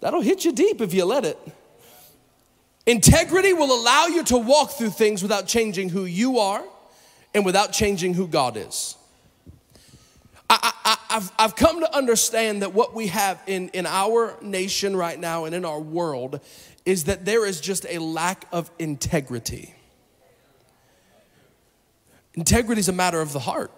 That'll 0.00 0.20
hit 0.20 0.44
you 0.44 0.52
deep 0.52 0.80
if 0.80 0.94
you 0.94 1.04
let 1.04 1.24
it. 1.24 1.38
Integrity 2.86 3.52
will 3.52 3.74
allow 3.74 4.06
you 4.06 4.22
to 4.24 4.38
walk 4.38 4.70
through 4.70 4.90
things 4.90 5.22
without 5.22 5.48
changing 5.48 5.88
who 5.88 6.04
you 6.04 6.38
are 6.38 6.62
and 7.34 7.44
without 7.44 7.72
changing 7.72 8.14
who 8.14 8.28
God 8.28 8.56
is. 8.56 8.96
I, 10.48 10.72
have 11.08 11.32
I've 11.38 11.56
come 11.56 11.80
to 11.80 11.96
understand 11.96 12.62
that 12.62 12.72
what 12.72 12.94
we 12.94 13.08
have 13.08 13.42
in, 13.46 13.70
in 13.70 13.86
our 13.86 14.36
nation 14.40 14.94
right 14.94 15.18
now 15.18 15.44
and 15.44 15.54
in 15.54 15.64
our 15.64 15.80
world 15.80 16.40
is 16.84 17.04
that 17.04 17.24
there 17.24 17.44
is 17.44 17.60
just 17.60 17.84
a 17.88 17.98
lack 17.98 18.46
of 18.52 18.70
integrity. 18.78 19.74
Integrity 22.36 22.80
is 22.80 22.88
a 22.88 22.92
matter 22.92 23.20
of 23.20 23.32
the 23.32 23.40
heart. 23.40 23.72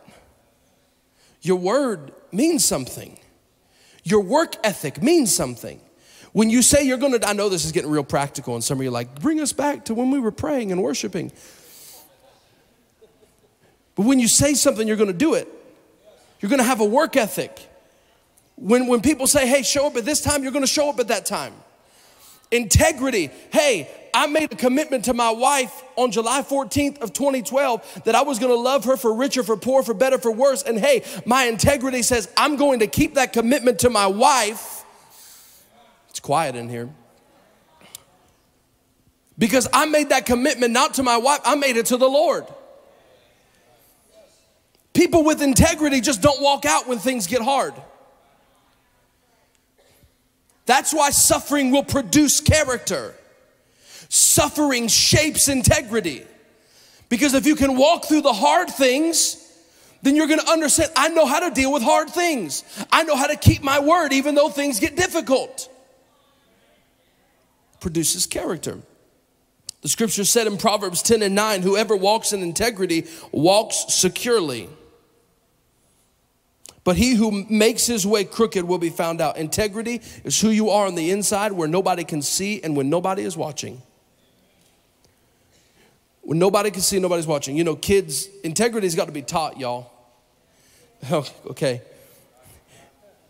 Your 1.40 1.56
word 1.56 2.12
means 2.32 2.64
something, 2.64 3.18
your 4.02 4.20
work 4.20 4.56
ethic 4.64 5.02
means 5.02 5.34
something. 5.34 5.80
When 6.32 6.50
you 6.50 6.60
say 6.62 6.84
you're 6.84 6.98
gonna, 6.98 7.18
I 7.24 7.32
know 7.32 7.48
this 7.48 7.64
is 7.64 7.72
getting 7.72 7.90
real 7.90 8.04
practical, 8.04 8.54
and 8.54 8.62
some 8.62 8.78
of 8.78 8.82
you 8.82 8.90
are 8.90 8.92
like, 8.92 9.20
bring 9.20 9.40
us 9.40 9.52
back 9.52 9.86
to 9.86 9.94
when 9.94 10.10
we 10.10 10.18
were 10.18 10.30
praying 10.30 10.72
and 10.72 10.82
worshiping. 10.82 11.32
But 13.94 14.04
when 14.04 14.18
you 14.18 14.28
say 14.28 14.54
something, 14.54 14.86
you're 14.86 14.96
gonna 14.96 15.12
do 15.12 15.34
it. 15.34 15.48
You're 16.40 16.50
gonna 16.50 16.62
have 16.64 16.80
a 16.80 16.84
work 16.84 17.16
ethic. 17.16 17.58
When, 18.56 18.88
when 18.88 19.00
people 19.00 19.26
say, 19.26 19.46
hey, 19.46 19.62
show 19.62 19.86
up 19.86 19.96
at 19.96 20.04
this 20.04 20.20
time, 20.20 20.42
you're 20.42 20.52
gonna 20.52 20.66
show 20.66 20.90
up 20.90 21.00
at 21.00 21.08
that 21.08 21.24
time. 21.24 21.54
Integrity. 22.50 23.30
Hey, 23.50 23.88
I 24.12 24.26
made 24.26 24.52
a 24.52 24.56
commitment 24.56 25.06
to 25.06 25.14
my 25.14 25.30
wife 25.30 25.82
on 25.96 26.10
July 26.10 26.42
14th 26.42 27.00
of 27.00 27.12
2012 27.12 28.02
that 28.04 28.14
I 28.14 28.22
was 28.22 28.38
going 28.38 28.52
to 28.52 28.58
love 28.58 28.84
her 28.84 28.96
for 28.96 29.14
richer, 29.14 29.42
for 29.42 29.56
poor, 29.56 29.82
for 29.82 29.94
better, 29.94 30.18
for 30.18 30.30
worse. 30.30 30.62
And 30.62 30.78
hey, 30.78 31.04
my 31.26 31.44
integrity 31.44 32.02
says 32.02 32.30
I'm 32.36 32.56
going 32.56 32.80
to 32.80 32.86
keep 32.86 33.14
that 33.14 33.32
commitment 33.32 33.80
to 33.80 33.90
my 33.90 34.06
wife 34.06 34.78
it's 36.18 36.24
quiet 36.24 36.56
in 36.56 36.68
here. 36.68 36.88
Because 39.38 39.68
I 39.72 39.86
made 39.86 40.08
that 40.08 40.26
commitment 40.26 40.72
not 40.72 40.94
to 40.94 41.04
my 41.04 41.16
wife, 41.16 41.38
I 41.44 41.54
made 41.54 41.76
it 41.76 41.86
to 41.86 41.96
the 41.96 42.08
Lord. 42.08 42.44
People 44.94 45.22
with 45.22 45.40
integrity 45.40 46.00
just 46.00 46.20
don't 46.20 46.42
walk 46.42 46.64
out 46.64 46.88
when 46.88 46.98
things 46.98 47.28
get 47.28 47.40
hard. 47.40 47.72
That's 50.66 50.92
why 50.92 51.10
suffering 51.10 51.70
will 51.70 51.84
produce 51.84 52.40
character. 52.40 53.14
Suffering 54.08 54.88
shapes 54.88 55.48
integrity. 55.48 56.24
Because 57.08 57.34
if 57.34 57.46
you 57.46 57.56
can 57.56 57.76
walk 57.76 58.06
through 58.06 58.22
the 58.22 58.32
hard 58.32 58.68
things, 58.68 59.44
then 60.02 60.14
you're 60.16 60.26
gonna 60.26 60.48
understand 60.48 60.92
I 60.96 61.08
know 61.08 61.26
how 61.26 61.40
to 61.40 61.54
deal 61.54 61.72
with 61.72 61.82
hard 61.82 62.10
things. 62.10 62.64
I 62.92 63.02
know 63.04 63.16
how 63.16 63.26
to 63.26 63.36
keep 63.36 63.62
my 63.62 63.78
word 63.78 64.12
even 64.12 64.34
though 64.34 64.48
things 64.48 64.80
get 64.80 64.96
difficult 64.96 65.68
produces 67.80 68.26
character. 68.26 68.78
The 69.82 69.88
scripture 69.88 70.24
said 70.24 70.46
in 70.46 70.58
Proverbs 70.58 71.02
10 71.02 71.22
and 71.22 71.34
9 71.34 71.62
whoever 71.62 71.96
walks 71.96 72.32
in 72.32 72.42
integrity 72.42 73.06
walks 73.30 73.86
securely. 73.88 74.68
But 76.84 76.96
he 76.96 77.14
who 77.14 77.44
makes 77.50 77.86
his 77.86 78.06
way 78.06 78.24
crooked 78.24 78.64
will 78.64 78.78
be 78.78 78.88
found 78.88 79.20
out. 79.20 79.36
Integrity 79.36 80.00
is 80.24 80.40
who 80.40 80.48
you 80.48 80.70
are 80.70 80.86
on 80.86 80.94
the 80.94 81.10
inside 81.10 81.52
where 81.52 81.68
nobody 81.68 82.02
can 82.02 82.22
see 82.22 82.62
and 82.62 82.76
when 82.76 82.88
nobody 82.88 83.22
is 83.22 83.36
watching. 83.36 83.82
When 86.28 86.38
nobody 86.38 86.70
can 86.70 86.82
see, 86.82 86.98
nobody's 86.98 87.26
watching. 87.26 87.56
You 87.56 87.64
know, 87.64 87.74
kids, 87.74 88.28
integrity's 88.44 88.94
got 88.94 89.06
to 89.06 89.12
be 89.12 89.22
taught, 89.22 89.58
y'all. 89.58 89.90
okay. 91.10 91.80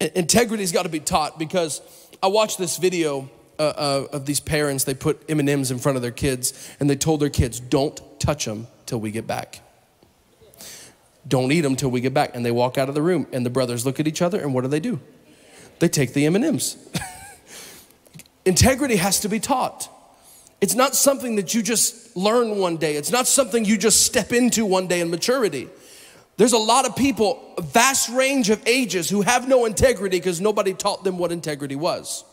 Integrity's 0.00 0.72
got 0.72 0.82
to 0.82 0.88
be 0.88 0.98
taught 0.98 1.38
because 1.38 1.80
I 2.20 2.26
watched 2.26 2.58
this 2.58 2.76
video 2.76 3.30
uh, 3.56 3.62
uh, 3.62 4.06
of 4.12 4.26
these 4.26 4.40
parents, 4.40 4.82
they 4.82 4.94
put 4.94 5.22
M&Ms 5.30 5.70
in 5.70 5.78
front 5.78 5.94
of 5.94 6.02
their 6.02 6.10
kids 6.10 6.68
and 6.80 6.90
they 6.90 6.96
told 6.96 7.20
their 7.20 7.30
kids, 7.30 7.60
don't 7.60 8.00
touch 8.18 8.46
them 8.46 8.66
till 8.84 8.98
we 8.98 9.12
get 9.12 9.28
back. 9.28 9.60
Don't 11.28 11.52
eat 11.52 11.60
them 11.60 11.76
till 11.76 11.92
we 11.92 12.00
get 12.00 12.12
back. 12.12 12.34
And 12.34 12.44
they 12.44 12.50
walk 12.50 12.78
out 12.78 12.88
of 12.88 12.96
the 12.96 13.02
room 13.02 13.28
and 13.32 13.46
the 13.46 13.50
brothers 13.50 13.86
look 13.86 14.00
at 14.00 14.08
each 14.08 14.22
other 14.22 14.40
and 14.40 14.52
what 14.52 14.62
do 14.62 14.68
they 14.68 14.80
do? 14.80 14.98
They 15.78 15.86
take 15.86 16.14
the 16.14 16.26
M&Ms. 16.26 16.76
Integrity 18.44 18.96
has 18.96 19.20
to 19.20 19.28
be 19.28 19.38
taught. 19.38 19.88
It's 20.60 20.74
not 20.74 20.94
something 20.96 21.36
that 21.36 21.54
you 21.54 21.62
just 21.62 22.16
learn 22.16 22.58
one 22.58 22.76
day. 22.76 22.96
It's 22.96 23.12
not 23.12 23.26
something 23.26 23.64
you 23.64 23.78
just 23.78 24.04
step 24.04 24.32
into 24.32 24.64
one 24.66 24.88
day 24.88 25.00
in 25.00 25.10
maturity. 25.10 25.68
There's 26.36 26.52
a 26.52 26.58
lot 26.58 26.86
of 26.86 26.96
people, 26.96 27.54
a 27.58 27.62
vast 27.62 28.08
range 28.10 28.50
of 28.50 28.66
ages, 28.66 29.10
who 29.10 29.22
have 29.22 29.48
no 29.48 29.64
integrity 29.64 30.18
because 30.18 30.40
nobody 30.40 30.72
taught 30.72 31.04
them 31.04 31.18
what 31.18 31.32
integrity 31.32 31.76
was. 31.76 32.24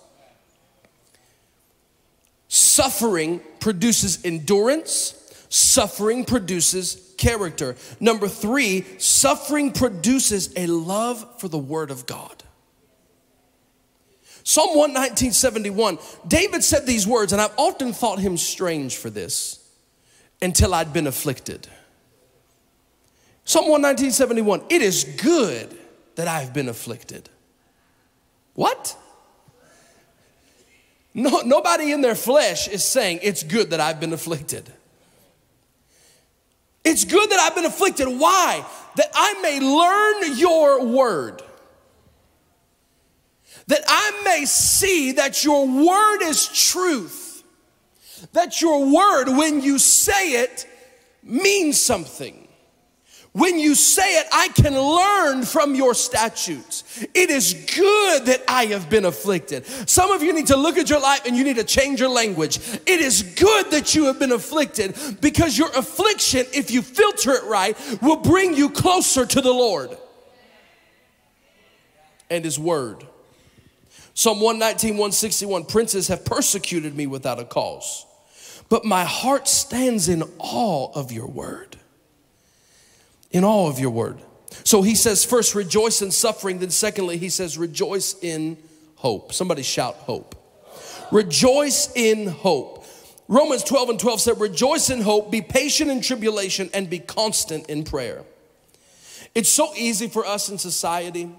Suffering 2.47 3.41
produces 3.59 4.23
endurance, 4.23 5.15
suffering 5.49 6.23
produces 6.23 7.13
character. 7.17 7.75
Number 7.99 8.27
three, 8.27 8.85
suffering 8.97 9.71
produces 9.71 10.53
a 10.55 10.67
love 10.67 11.39
for 11.39 11.47
the 11.47 11.57
Word 11.57 11.91
of 11.91 12.05
God. 12.05 12.44
Psalm 14.47 14.77
119, 14.77 15.31
71, 15.31 15.97
David 16.27 16.63
said 16.63 16.85
these 16.85 17.07
words, 17.07 17.33
and 17.33 17.41
I've 17.41 17.57
often 17.57 17.93
thought 17.93 18.19
him 18.19 18.37
strange 18.37 18.95
for 18.95 19.09
this 19.09 19.59
until 20.39 20.75
I'd 20.75 20.93
been 20.93 21.07
afflicted. 21.07 21.67
Psalm 23.43 23.67
119, 23.67 24.11
71, 24.11 24.61
it 24.69 24.83
is 24.83 25.03
good 25.03 25.75
that 26.13 26.27
I've 26.27 26.53
been 26.53 26.69
afflicted. 26.69 27.27
What? 28.53 28.95
No, 31.15 31.41
nobody 31.41 31.91
in 31.91 32.01
their 32.01 32.13
flesh 32.13 32.67
is 32.67 32.83
saying, 32.83 33.21
It's 33.23 33.41
good 33.41 33.71
that 33.71 33.79
I've 33.79 33.99
been 33.99 34.13
afflicted. 34.13 34.71
It's 36.83 37.03
good 37.03 37.31
that 37.31 37.39
I've 37.39 37.55
been 37.55 37.65
afflicted. 37.65 38.07
Why? 38.07 38.63
That 38.95 39.09
I 39.15 39.41
may 39.41 39.59
learn 39.59 40.37
your 40.37 40.85
word. 40.85 41.41
That 43.67 43.83
I 43.87 44.21
may 44.23 44.45
see 44.45 45.13
that 45.13 45.43
your 45.43 45.67
word 45.67 46.21
is 46.21 46.47
truth. 46.47 47.43
That 48.33 48.61
your 48.61 48.85
word, 48.85 49.35
when 49.35 49.61
you 49.61 49.79
say 49.79 50.43
it, 50.43 50.67
means 51.23 51.79
something. 51.81 52.45
When 53.35 53.59
you 53.59 53.75
say 53.75 54.21
it, 54.21 54.27
I 54.31 54.47
can 54.47 54.79
learn 54.79 55.43
from 55.43 55.75
your 55.75 55.93
statutes. 55.93 57.05
It 57.13 57.29
is 57.29 57.53
good 57.75 58.27
that 58.27 58.41
I 58.47 58.67
have 58.67 58.89
been 58.89 59.03
afflicted. 59.03 59.65
Some 59.89 60.11
of 60.11 60.23
you 60.23 60.31
need 60.31 60.47
to 60.47 60.55
look 60.55 60.77
at 60.77 60.89
your 60.89 61.01
life 61.01 61.25
and 61.25 61.35
you 61.35 61.43
need 61.43 61.57
to 61.57 61.65
change 61.65 61.99
your 61.99 62.07
language. 62.07 62.59
It 62.85 63.01
is 63.01 63.23
good 63.23 63.71
that 63.71 63.93
you 63.93 64.05
have 64.05 64.19
been 64.19 64.31
afflicted 64.31 64.95
because 65.19 65.57
your 65.57 65.69
affliction, 65.71 66.45
if 66.53 66.71
you 66.71 66.81
filter 66.81 67.33
it 67.33 67.43
right, 67.43 67.77
will 68.01 68.15
bring 68.15 68.53
you 68.53 68.69
closer 68.69 69.25
to 69.25 69.41
the 69.41 69.51
Lord 69.51 69.97
and 72.29 72.45
His 72.45 72.57
Word. 72.57 73.05
Psalm 74.15 74.41
119, 74.41 74.93
161 74.93 75.65
Princes 75.65 76.07
have 76.07 76.25
persecuted 76.25 76.95
me 76.95 77.05
without 77.05 77.39
a 77.39 77.45
cause, 77.45 78.07
but 78.69 78.83
my 78.83 79.05
heart 79.05 79.47
stands 79.47 80.09
in 80.09 80.23
awe 80.39 80.91
of 80.93 81.11
your 81.11 81.27
word 81.27 81.77
in 83.35 83.43
awe 83.43 83.67
of 83.67 83.79
your 83.79 83.89
word. 83.89 84.17
So 84.63 84.81
he 84.81 84.95
says, 84.95 85.25
first, 85.25 85.55
rejoice 85.55 86.01
in 86.01 86.09
suffering. 86.09 86.59
Then, 86.59 86.69
secondly, 86.69 87.17
he 87.17 87.27
says, 87.27 87.57
rejoice 87.57 88.15
in 88.21 88.57
hope. 88.95 89.33
Somebody 89.33 89.61
shout 89.61 89.95
hope. 89.95 90.35
Rejoice 91.11 91.91
in 91.95 92.27
hope. 92.27 92.85
Romans 93.27 93.63
12 93.65 93.89
and 93.89 93.99
12 93.99 94.21
said, 94.21 94.39
Rejoice 94.39 94.89
in 94.89 95.01
hope, 95.01 95.31
be 95.31 95.41
patient 95.41 95.91
in 95.91 95.99
tribulation, 95.99 96.69
and 96.73 96.89
be 96.89 96.99
constant 96.99 97.69
in 97.69 97.83
prayer. 97.83 98.23
It's 99.33 99.49
so 99.49 99.73
easy 99.75 100.07
for 100.07 100.25
us 100.25 100.47
in 100.47 100.57
society 100.57 101.29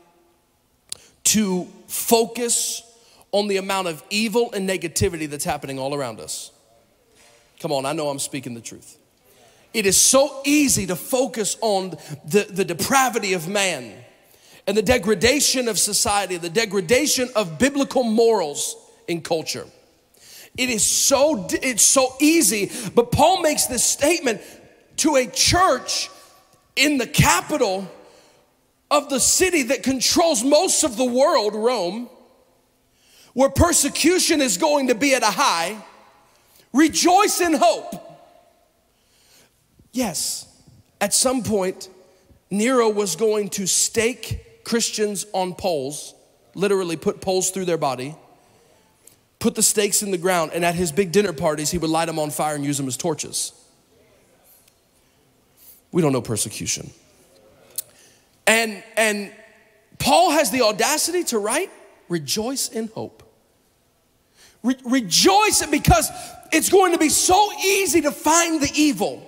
to 1.25 1.67
focus 1.87 2.83
on 3.33 3.49
the 3.49 3.57
amount 3.57 3.89
of 3.89 4.03
evil 4.11 4.53
and 4.53 4.69
negativity 4.69 5.29
that's 5.29 5.45
happening 5.45 5.79
all 5.79 5.95
around 5.95 6.21
us. 6.21 6.51
Come 7.61 7.73
on, 7.73 7.87
I 7.87 7.93
know 7.93 8.09
I'm 8.09 8.19
speaking 8.19 8.55
the 8.55 8.61
truth. 8.61 8.97
It 9.75 9.87
is 9.87 9.97
so 9.97 10.41
easy 10.45 10.87
to 10.87 10.97
focus 10.97 11.57
on 11.61 11.91
the, 12.25 12.47
the 12.49 12.65
depravity 12.65 13.35
of 13.35 13.49
man 13.49 13.93
and 14.67 14.77
the 14.77 14.83
degradation 14.83 15.69
of 15.69 15.79
society, 15.79 16.37
the 16.37 16.49
degradation 16.49 17.29
of 17.37 17.59
biblical 17.59 18.03
morals 18.03 18.77
in 19.07 19.21
culture. 19.21 19.67
It 20.57 20.71
is 20.71 20.91
so 20.91 21.47
it's 21.51 21.85
so 21.85 22.15
easy, 22.21 22.73
but 22.95 23.13
Paul 23.13 23.43
makes 23.43 23.67
this 23.67 23.85
statement 23.85 24.41
to 24.99 25.17
a 25.17 25.27
church 25.27 26.09
in 26.75 26.97
the 26.97 27.07
capital 27.07 27.91
of 28.91 29.09
the 29.09 29.21
city 29.21 29.63
that 29.65 29.83
controls 29.83 30.45
most 30.45 30.85
of 30.85 30.97
the 30.97 31.05
world, 31.05 31.55
Rome, 31.55 32.09
where 33.35 33.51
persecution 33.51 34.41
is 34.41 34.57
going 34.57 34.89
to 34.89 34.95
be 34.95 35.15
at 35.15 35.23
a 35.23 35.27
high. 35.27 35.77
Rejoice 36.73 37.41
in 37.41 37.55
hope. 37.55 37.95
Yes, 39.93 40.47
at 41.01 41.15
some 41.15 41.43
point, 41.43 41.89
Nero 42.51 42.89
was 42.89 43.17
going 43.17 43.49
to 43.51 43.67
stake 43.67 44.65
Christians 44.65 45.27
on 45.33 45.55
poles, 45.55 46.15
literally 46.55 46.97
put 46.97 47.21
poles 47.21 47.51
through 47.51 47.65
their 47.65 47.79
body 47.79 48.15
put 49.39 49.55
the 49.55 49.63
stakes 49.63 50.03
in 50.03 50.11
the 50.11 50.19
ground, 50.19 50.51
and 50.55 50.65
at 50.65 50.75
his 50.75 50.93
big 50.93 51.13
dinner 51.13 51.33
parties, 51.33 51.71
he 51.71 51.79
would 51.79 51.91
light 51.91 52.07
them 52.07 52.19
on 52.19 52.31
fire 52.31 52.55
and 52.55 52.65
use 52.65 52.77
them 52.79 52.89
as 52.89 52.97
torches. 52.97 53.53
We 55.93 56.03
don't 56.03 56.13
know 56.13 56.23
persecution. 56.23 56.91
And, 58.47 58.83
and 58.97 59.33
Paul 59.99 60.31
has 60.31 60.51
the 60.51 60.63
audacity 60.63 61.25
to 61.25 61.39
write, 61.39 61.71
rejoice 62.09 62.69
in 62.69 62.89
hope. 62.89 63.23
Re- 64.63 64.77
rejoice 64.85 65.65
because 65.67 66.11
it's 66.53 66.69
going 66.69 66.93
to 66.93 66.99
be 66.99 67.09
so 67.09 67.53
easy 67.65 68.01
to 68.03 68.13
find 68.13 68.61
the 68.61 68.71
evil. 68.75 69.23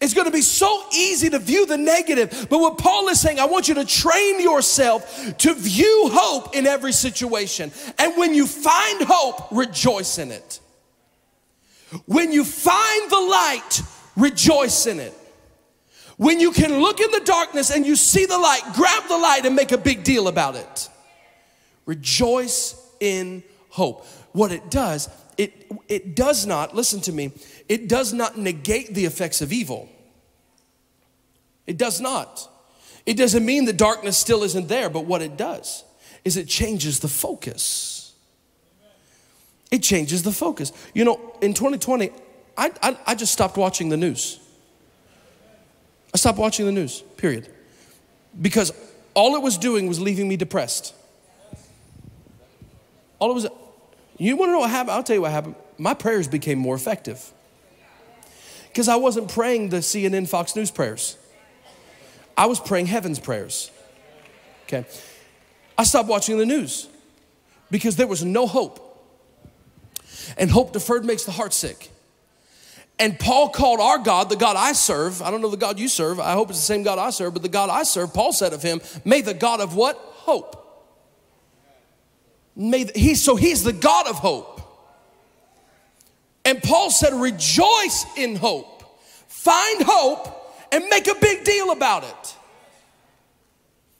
It's 0.00 0.14
going 0.14 0.26
to 0.26 0.32
be 0.32 0.42
so 0.42 0.84
easy 0.92 1.30
to 1.30 1.38
view 1.38 1.64
the 1.64 1.76
negative. 1.78 2.48
But 2.50 2.58
what 2.58 2.76
Paul 2.78 3.08
is 3.08 3.20
saying, 3.20 3.38
I 3.38 3.44
want 3.44 3.68
you 3.68 3.74
to 3.74 3.84
train 3.84 4.40
yourself 4.40 5.36
to 5.38 5.54
view 5.54 6.10
hope 6.12 6.56
in 6.56 6.66
every 6.66 6.92
situation. 6.92 7.70
And 7.98 8.16
when 8.16 8.34
you 8.34 8.46
find 8.46 9.02
hope, 9.02 9.52
rejoice 9.52 10.18
in 10.18 10.32
it. 10.32 10.60
When 12.06 12.32
you 12.32 12.44
find 12.44 13.10
the 13.10 13.20
light, 13.20 13.82
rejoice 14.16 14.86
in 14.86 14.98
it. 14.98 15.14
When 16.22 16.38
you 16.38 16.52
can 16.52 16.78
look 16.78 17.00
in 17.00 17.10
the 17.10 17.22
darkness 17.24 17.72
and 17.72 17.84
you 17.84 17.96
see 17.96 18.26
the 18.26 18.38
light, 18.38 18.62
grab 18.74 19.08
the 19.08 19.18
light 19.18 19.44
and 19.44 19.56
make 19.56 19.72
a 19.72 19.76
big 19.76 20.04
deal 20.04 20.28
about 20.28 20.54
it. 20.54 20.88
Rejoice 21.84 22.76
in 23.00 23.42
hope. 23.70 24.06
What 24.30 24.52
it 24.52 24.70
does, 24.70 25.08
it, 25.36 25.66
it 25.88 26.14
does 26.14 26.46
not, 26.46 26.76
listen 26.76 27.00
to 27.00 27.12
me, 27.12 27.32
it 27.68 27.88
does 27.88 28.12
not 28.12 28.38
negate 28.38 28.94
the 28.94 29.04
effects 29.04 29.42
of 29.42 29.52
evil. 29.52 29.88
It 31.66 31.76
does 31.76 32.00
not. 32.00 32.48
It 33.04 33.14
doesn't 33.14 33.44
mean 33.44 33.64
the 33.64 33.72
darkness 33.72 34.16
still 34.16 34.44
isn't 34.44 34.68
there, 34.68 34.88
but 34.88 35.06
what 35.06 35.22
it 35.22 35.36
does 35.36 35.82
is 36.24 36.36
it 36.36 36.46
changes 36.46 37.00
the 37.00 37.08
focus. 37.08 38.14
It 39.72 39.82
changes 39.82 40.22
the 40.22 40.30
focus. 40.30 40.70
You 40.94 41.04
know, 41.04 41.36
in 41.40 41.52
2020, 41.52 42.12
I, 42.56 42.70
I, 42.80 42.96
I 43.08 43.14
just 43.16 43.32
stopped 43.32 43.56
watching 43.56 43.88
the 43.88 43.96
news. 43.96 44.38
I 46.14 46.18
stopped 46.18 46.38
watching 46.38 46.66
the 46.66 46.72
news, 46.72 47.02
period. 47.16 47.48
Because 48.40 48.72
all 49.14 49.34
it 49.36 49.42
was 49.42 49.58
doing 49.58 49.86
was 49.86 50.00
leaving 50.00 50.28
me 50.28 50.36
depressed. 50.36 50.94
All 53.18 53.30
it 53.30 53.34
was, 53.34 53.46
you 54.18 54.36
wanna 54.36 54.52
know 54.52 54.60
what 54.60 54.70
happened? 54.70 54.92
I'll 54.92 55.02
tell 55.02 55.16
you 55.16 55.22
what 55.22 55.30
happened. 55.30 55.54
My 55.78 55.94
prayers 55.94 56.28
became 56.28 56.58
more 56.58 56.74
effective. 56.74 57.32
Because 58.68 58.88
I 58.88 58.96
wasn't 58.96 59.30
praying 59.30 59.68
the 59.68 59.78
CNN 59.78 60.28
Fox 60.28 60.56
News 60.56 60.70
prayers. 60.70 61.16
I 62.36 62.46
was 62.46 62.58
praying 62.58 62.86
heaven's 62.86 63.18
prayers. 63.18 63.70
Okay. 64.64 64.84
I 65.76 65.84
stopped 65.84 66.08
watching 66.08 66.38
the 66.38 66.46
news 66.46 66.88
because 67.70 67.96
there 67.96 68.06
was 68.06 68.24
no 68.24 68.46
hope. 68.46 68.88
And 70.38 70.50
hope 70.50 70.72
deferred 70.72 71.04
makes 71.04 71.24
the 71.24 71.32
heart 71.32 71.52
sick. 71.52 71.91
And 73.02 73.18
Paul 73.18 73.48
called 73.48 73.80
our 73.80 73.98
God, 73.98 74.28
the 74.28 74.36
God 74.36 74.54
I 74.54 74.74
serve, 74.74 75.22
I 75.22 75.32
don't 75.32 75.40
know 75.42 75.50
the 75.50 75.56
God 75.56 75.76
you 75.76 75.88
serve, 75.88 76.20
I 76.20 76.34
hope 76.34 76.50
it's 76.50 76.60
the 76.60 76.64
same 76.64 76.84
God 76.84 77.00
I 77.00 77.10
serve, 77.10 77.32
but 77.32 77.42
the 77.42 77.48
God 77.48 77.68
I 77.68 77.82
serve, 77.82 78.14
Paul 78.14 78.32
said 78.32 78.52
of 78.52 78.62
him, 78.62 78.80
may 79.04 79.22
the 79.22 79.34
God 79.34 79.60
of 79.60 79.74
what? 79.74 79.96
Hope. 79.96 80.86
May 82.54 82.84
the, 82.84 82.96
he, 82.96 83.16
so 83.16 83.34
he's 83.34 83.64
the 83.64 83.72
God 83.72 84.06
of 84.06 84.14
hope. 84.14 84.60
And 86.44 86.62
Paul 86.62 86.92
said, 86.92 87.12
rejoice 87.12 88.06
in 88.16 88.36
hope. 88.36 88.84
Find 89.26 89.82
hope 89.82 90.54
and 90.70 90.84
make 90.88 91.08
a 91.08 91.16
big 91.20 91.42
deal 91.42 91.72
about 91.72 92.04
it. 92.04 92.36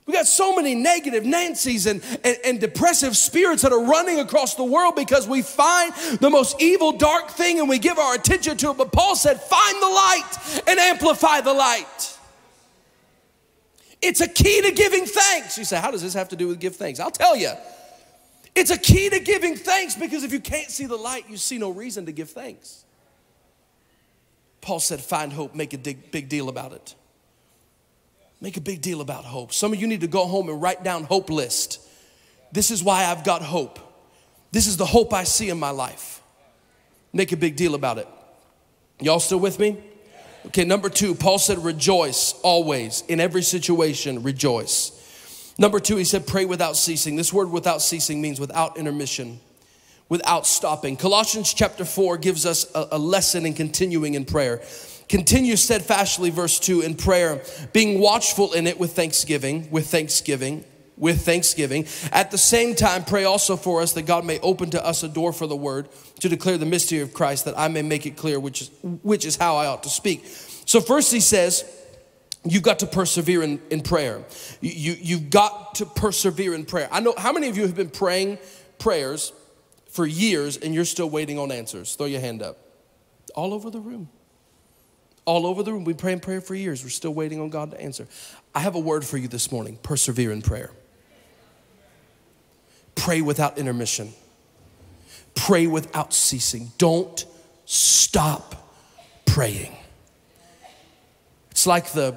We 0.04 0.12
got 0.12 0.26
so 0.26 0.56
many 0.56 0.74
negative 0.74 1.24
Nancy's 1.24 1.86
and, 1.86 2.02
and, 2.24 2.36
and, 2.44 2.60
depressive 2.60 3.16
spirits 3.16 3.62
that 3.62 3.72
are 3.72 3.84
running 3.84 4.18
across 4.18 4.56
the 4.56 4.64
world 4.64 4.96
because 4.96 5.28
we 5.28 5.42
find 5.42 5.94
the 6.18 6.28
most 6.28 6.60
evil, 6.60 6.90
dark 6.90 7.30
thing 7.30 7.60
and 7.60 7.68
we 7.68 7.78
give 7.78 7.98
our 7.98 8.14
attention 8.14 8.56
to 8.56 8.70
it. 8.70 8.76
But 8.76 8.90
Paul 8.90 9.14
said, 9.14 9.40
find 9.40 9.76
the 9.80 9.86
light 9.86 10.62
and 10.66 10.80
amplify 10.80 11.40
the 11.40 11.54
light. 11.54 12.18
It's 14.00 14.20
a 14.20 14.26
key 14.26 14.60
to 14.62 14.72
giving 14.72 15.06
thanks. 15.06 15.56
You 15.56 15.64
say, 15.64 15.78
how 15.78 15.92
does 15.92 16.02
this 16.02 16.14
have 16.14 16.30
to 16.30 16.36
do 16.36 16.48
with 16.48 16.58
give 16.58 16.74
thanks? 16.74 16.98
I'll 16.98 17.12
tell 17.12 17.36
you. 17.36 17.52
It's 18.56 18.70
a 18.70 18.78
key 18.78 19.08
to 19.08 19.20
giving 19.20 19.54
thanks 19.54 19.94
because 19.94 20.24
if 20.24 20.32
you 20.32 20.40
can't 20.40 20.68
see 20.68 20.86
the 20.86 20.96
light, 20.96 21.30
you 21.30 21.36
see 21.36 21.58
no 21.58 21.70
reason 21.70 22.06
to 22.06 22.12
give 22.12 22.30
thanks. 22.30 22.84
Paul 24.60 24.80
said, 24.80 25.00
Find 25.00 25.32
hope, 25.32 25.54
make 25.54 25.72
a 25.74 25.78
big, 25.78 26.10
big 26.10 26.28
deal 26.28 26.48
about 26.48 26.72
it. 26.72 26.96
Make 28.42 28.56
a 28.56 28.60
big 28.60 28.82
deal 28.82 29.00
about 29.00 29.24
hope. 29.24 29.52
Some 29.52 29.72
of 29.72 29.80
you 29.80 29.86
need 29.86 30.00
to 30.00 30.08
go 30.08 30.26
home 30.26 30.48
and 30.48 30.60
write 30.60 30.82
down 30.82 31.04
hope 31.04 31.30
list. 31.30 31.80
This 32.50 32.72
is 32.72 32.82
why 32.82 33.04
I've 33.04 33.22
got 33.22 33.40
hope. 33.40 33.78
This 34.50 34.66
is 34.66 34.76
the 34.76 34.84
hope 34.84 35.14
I 35.14 35.22
see 35.22 35.48
in 35.48 35.60
my 35.60 35.70
life. 35.70 36.20
Make 37.12 37.30
a 37.30 37.36
big 37.36 37.54
deal 37.54 37.76
about 37.76 37.98
it. 37.98 38.08
Y'all 39.00 39.20
still 39.20 39.38
with 39.38 39.60
me? 39.60 39.78
Okay, 40.46 40.64
number 40.64 40.88
two, 40.88 41.14
Paul 41.14 41.38
said, 41.38 41.58
rejoice 41.58 42.34
always, 42.42 43.04
in 43.06 43.20
every 43.20 43.42
situation, 43.42 44.24
rejoice. 44.24 45.54
Number 45.56 45.78
two, 45.78 45.96
he 45.96 46.04
said, 46.04 46.26
pray 46.26 46.44
without 46.44 46.76
ceasing. 46.76 47.14
This 47.14 47.32
word 47.32 47.48
without 47.48 47.80
ceasing 47.80 48.20
means 48.20 48.40
without 48.40 48.76
intermission 48.76 49.38
without 50.12 50.46
stopping. 50.46 50.94
Colossians 50.94 51.54
chapter 51.54 51.86
4 51.86 52.18
gives 52.18 52.44
us 52.44 52.70
a, 52.74 52.88
a 52.92 52.98
lesson 52.98 53.46
in 53.46 53.54
continuing 53.54 54.12
in 54.12 54.26
prayer. 54.26 54.60
Continue 55.12 55.56
steadfastly, 55.56 56.30
verse 56.30 56.58
2, 56.58 56.80
in 56.80 56.94
prayer, 56.94 57.42
being 57.74 58.00
watchful 58.00 58.54
in 58.54 58.66
it 58.66 58.80
with 58.80 58.96
thanksgiving, 58.96 59.70
with 59.70 59.88
thanksgiving, 59.88 60.64
with 60.96 61.20
thanksgiving. 61.20 61.86
At 62.12 62.30
the 62.30 62.38
same 62.38 62.74
time, 62.74 63.04
pray 63.04 63.24
also 63.24 63.58
for 63.58 63.82
us 63.82 63.92
that 63.92 64.06
God 64.06 64.24
may 64.24 64.40
open 64.40 64.70
to 64.70 64.82
us 64.82 65.02
a 65.02 65.10
door 65.10 65.34
for 65.34 65.46
the 65.46 65.54
word 65.54 65.90
to 66.20 66.30
declare 66.30 66.56
the 66.56 66.64
mystery 66.64 67.00
of 67.00 67.12
Christ, 67.12 67.44
that 67.44 67.58
I 67.58 67.68
may 67.68 67.82
make 67.82 68.06
it 68.06 68.16
clear, 68.16 68.40
which 68.40 68.62
is, 68.62 68.70
which 69.02 69.26
is 69.26 69.36
how 69.36 69.56
I 69.56 69.66
ought 69.66 69.82
to 69.82 69.90
speak. 69.90 70.24
So, 70.64 70.80
first, 70.80 71.12
he 71.12 71.20
says, 71.20 71.62
You've 72.42 72.62
got 72.62 72.78
to 72.78 72.86
persevere 72.86 73.42
in, 73.42 73.60
in 73.68 73.82
prayer. 73.82 74.24
You, 74.62 74.70
you, 74.70 74.96
you've 74.98 75.28
got 75.28 75.74
to 75.74 75.84
persevere 75.84 76.54
in 76.54 76.64
prayer. 76.64 76.88
I 76.90 77.00
know 77.00 77.12
how 77.18 77.32
many 77.32 77.50
of 77.50 77.58
you 77.58 77.64
have 77.64 77.76
been 77.76 77.90
praying 77.90 78.38
prayers 78.78 79.34
for 79.90 80.06
years 80.06 80.56
and 80.56 80.74
you're 80.74 80.86
still 80.86 81.10
waiting 81.10 81.38
on 81.38 81.52
answers? 81.52 81.96
Throw 81.96 82.06
your 82.06 82.22
hand 82.22 82.40
up. 82.40 82.56
All 83.34 83.52
over 83.52 83.68
the 83.68 83.78
room. 83.78 84.08
All 85.24 85.46
over 85.46 85.62
the 85.62 85.72
room. 85.72 85.84
We 85.84 85.94
pray 85.94 86.12
and 86.12 86.22
prayer 86.22 86.40
for 86.40 86.54
years. 86.54 86.82
We're 86.82 86.90
still 86.90 87.14
waiting 87.14 87.40
on 87.40 87.48
God 87.48 87.70
to 87.70 87.80
answer. 87.80 88.08
I 88.54 88.60
have 88.60 88.74
a 88.74 88.80
word 88.80 89.04
for 89.04 89.16
you 89.16 89.28
this 89.28 89.52
morning 89.52 89.78
persevere 89.82 90.32
in 90.32 90.42
prayer. 90.42 90.70
Pray 92.94 93.20
without 93.22 93.58
intermission. 93.58 94.12
Pray 95.34 95.66
without 95.66 96.12
ceasing. 96.12 96.72
Don't 96.78 97.24
stop 97.64 98.70
praying. 99.24 99.74
It's 101.50 101.66
like 101.66 101.92
the 101.92 102.16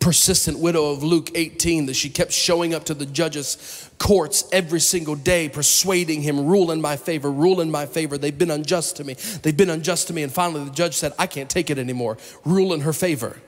persistent 0.00 0.58
widow 0.58 0.90
of 0.90 1.02
Luke 1.02 1.30
18 1.34 1.86
that 1.86 1.94
she 1.94 2.10
kept 2.10 2.32
showing 2.32 2.74
up 2.74 2.84
to 2.84 2.94
the 2.94 3.06
judge's 3.06 3.83
courts 3.98 4.44
every 4.52 4.80
single 4.80 5.14
day, 5.14 5.48
persuading 5.48 6.22
him, 6.22 6.46
rule 6.46 6.70
in 6.70 6.80
my 6.80 6.96
favor, 6.96 7.30
rule 7.30 7.60
in 7.60 7.70
my 7.70 7.86
favor. 7.86 8.18
They've 8.18 8.36
been 8.36 8.50
unjust 8.50 8.96
to 8.96 9.04
me. 9.04 9.14
They've 9.14 9.56
been 9.56 9.70
unjust 9.70 10.08
to 10.08 10.12
me. 10.12 10.22
And 10.22 10.32
finally, 10.32 10.64
the 10.64 10.70
judge 10.70 10.94
said, 10.94 11.12
I 11.18 11.26
can't 11.26 11.48
take 11.48 11.70
it 11.70 11.78
anymore. 11.78 12.18
Rule 12.44 12.72
in 12.74 12.80
her 12.80 12.92
favor. 12.92 13.40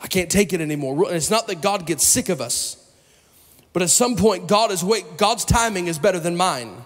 I 0.00 0.08
can't 0.08 0.30
take 0.30 0.52
it 0.52 0.60
anymore. 0.60 1.06
And 1.06 1.16
it's 1.16 1.30
not 1.30 1.46
that 1.46 1.62
God 1.62 1.86
gets 1.86 2.06
sick 2.06 2.28
of 2.28 2.40
us, 2.40 2.76
but 3.72 3.82
at 3.82 3.90
some 3.90 4.16
point, 4.16 4.48
God 4.48 4.72
is 4.72 4.82
wait, 4.82 5.16
God's 5.16 5.44
timing 5.44 5.86
is 5.86 5.98
better 5.98 6.18
than 6.18 6.36
mine. 6.36 6.84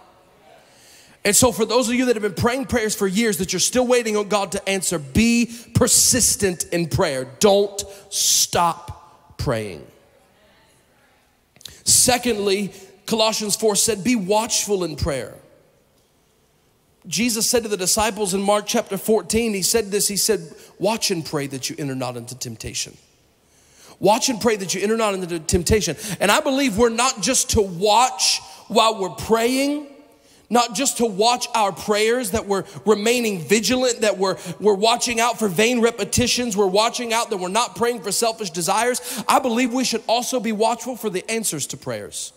And 1.24 1.34
so, 1.34 1.50
for 1.50 1.64
those 1.64 1.88
of 1.88 1.94
you 1.96 2.04
that 2.04 2.14
have 2.14 2.22
been 2.22 2.34
praying 2.34 2.66
prayers 2.66 2.94
for 2.94 3.08
years 3.08 3.38
that 3.38 3.52
you're 3.52 3.58
still 3.58 3.86
waiting 3.86 4.16
on 4.16 4.28
God 4.28 4.52
to 4.52 4.68
answer, 4.68 4.98
be 4.98 5.50
persistent 5.74 6.64
in 6.70 6.88
prayer. 6.88 7.26
Don't 7.40 7.82
stop 8.10 9.36
praying. 9.36 9.84
Secondly, 11.86 12.72
Colossians 13.06 13.56
4 13.56 13.76
said, 13.76 14.04
Be 14.04 14.16
watchful 14.16 14.84
in 14.84 14.96
prayer. 14.96 15.34
Jesus 17.06 17.48
said 17.48 17.62
to 17.62 17.68
the 17.68 17.76
disciples 17.76 18.34
in 18.34 18.42
Mark 18.42 18.66
chapter 18.66 18.98
14, 18.98 19.54
He 19.54 19.62
said 19.62 19.92
this 19.92 20.08
He 20.08 20.16
said, 20.16 20.52
Watch 20.78 21.12
and 21.12 21.24
pray 21.24 21.46
that 21.46 21.70
you 21.70 21.76
enter 21.78 21.94
not 21.94 22.16
into 22.16 22.36
temptation. 22.36 22.96
Watch 24.00 24.28
and 24.28 24.40
pray 24.40 24.56
that 24.56 24.74
you 24.74 24.82
enter 24.82 24.96
not 24.96 25.14
into 25.14 25.38
temptation. 25.38 25.96
And 26.20 26.30
I 26.30 26.40
believe 26.40 26.76
we're 26.76 26.90
not 26.90 27.22
just 27.22 27.50
to 27.50 27.62
watch 27.62 28.40
while 28.66 29.00
we're 29.00 29.10
praying, 29.10 29.86
not 30.48 30.74
just 30.74 30.98
to 30.98 31.06
watch 31.06 31.48
our 31.54 31.72
prayers, 31.72 32.30
that 32.30 32.46
we're 32.46 32.64
remaining 32.84 33.40
vigilant, 33.40 34.02
that 34.02 34.16
we're, 34.18 34.36
we're 34.60 34.74
watching 34.74 35.18
out 35.20 35.38
for 35.38 35.48
vain 35.48 35.80
repetitions, 35.80 36.56
we're 36.56 36.66
watching 36.66 37.12
out 37.12 37.30
that 37.30 37.38
we're 37.38 37.48
not 37.48 37.74
praying 37.74 38.00
for 38.02 38.12
selfish 38.12 38.50
desires. 38.50 39.00
I 39.28 39.40
believe 39.40 39.72
we 39.72 39.84
should 39.84 40.02
also 40.06 40.38
be 40.38 40.52
watchful 40.52 40.96
for 40.96 41.10
the 41.10 41.28
answers 41.30 41.66
to 41.68 41.76
prayers. 41.76 42.32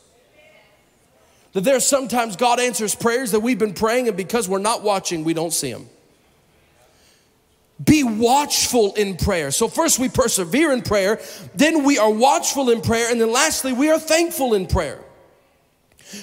That 1.53 1.63
there's 1.63 1.85
sometimes 1.85 2.35
God 2.35 2.59
answers 2.59 2.95
prayers 2.95 3.31
that 3.31 3.39
we've 3.39 3.57
been 3.59 3.73
praying, 3.73 4.07
and 4.07 4.17
because 4.17 4.47
we're 4.47 4.59
not 4.59 4.83
watching, 4.83 5.23
we 5.23 5.33
don't 5.33 5.53
see 5.53 5.71
them. 5.71 5.87
Be 7.83 8.03
watchful 8.03 8.93
in 8.95 9.15
prayer. 9.15 9.51
So, 9.51 9.67
first 9.67 9.99
we 9.99 10.09
persevere 10.09 10.73
in 10.73 10.81
prayer, 10.81 11.21
then 11.55 11.85
we 11.85 11.97
are 11.97 12.11
watchful 12.11 12.69
in 12.69 12.81
prayer, 12.81 13.09
and 13.09 13.21
then 13.21 13.31
lastly, 13.31 13.71
we 13.71 13.89
are 13.89 13.97
thankful 13.97 14.53
in 14.53 14.67
prayer. 14.67 14.99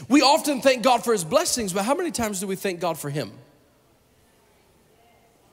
We 0.08 0.22
often 0.22 0.60
thank 0.60 0.82
God 0.82 1.04
for 1.04 1.12
His 1.12 1.24
blessings, 1.24 1.72
but 1.72 1.84
how 1.84 1.94
many 1.94 2.10
times 2.10 2.40
do 2.40 2.46
we 2.46 2.56
thank 2.56 2.80
God 2.80 2.98
for 2.98 3.10
Him? 3.10 3.32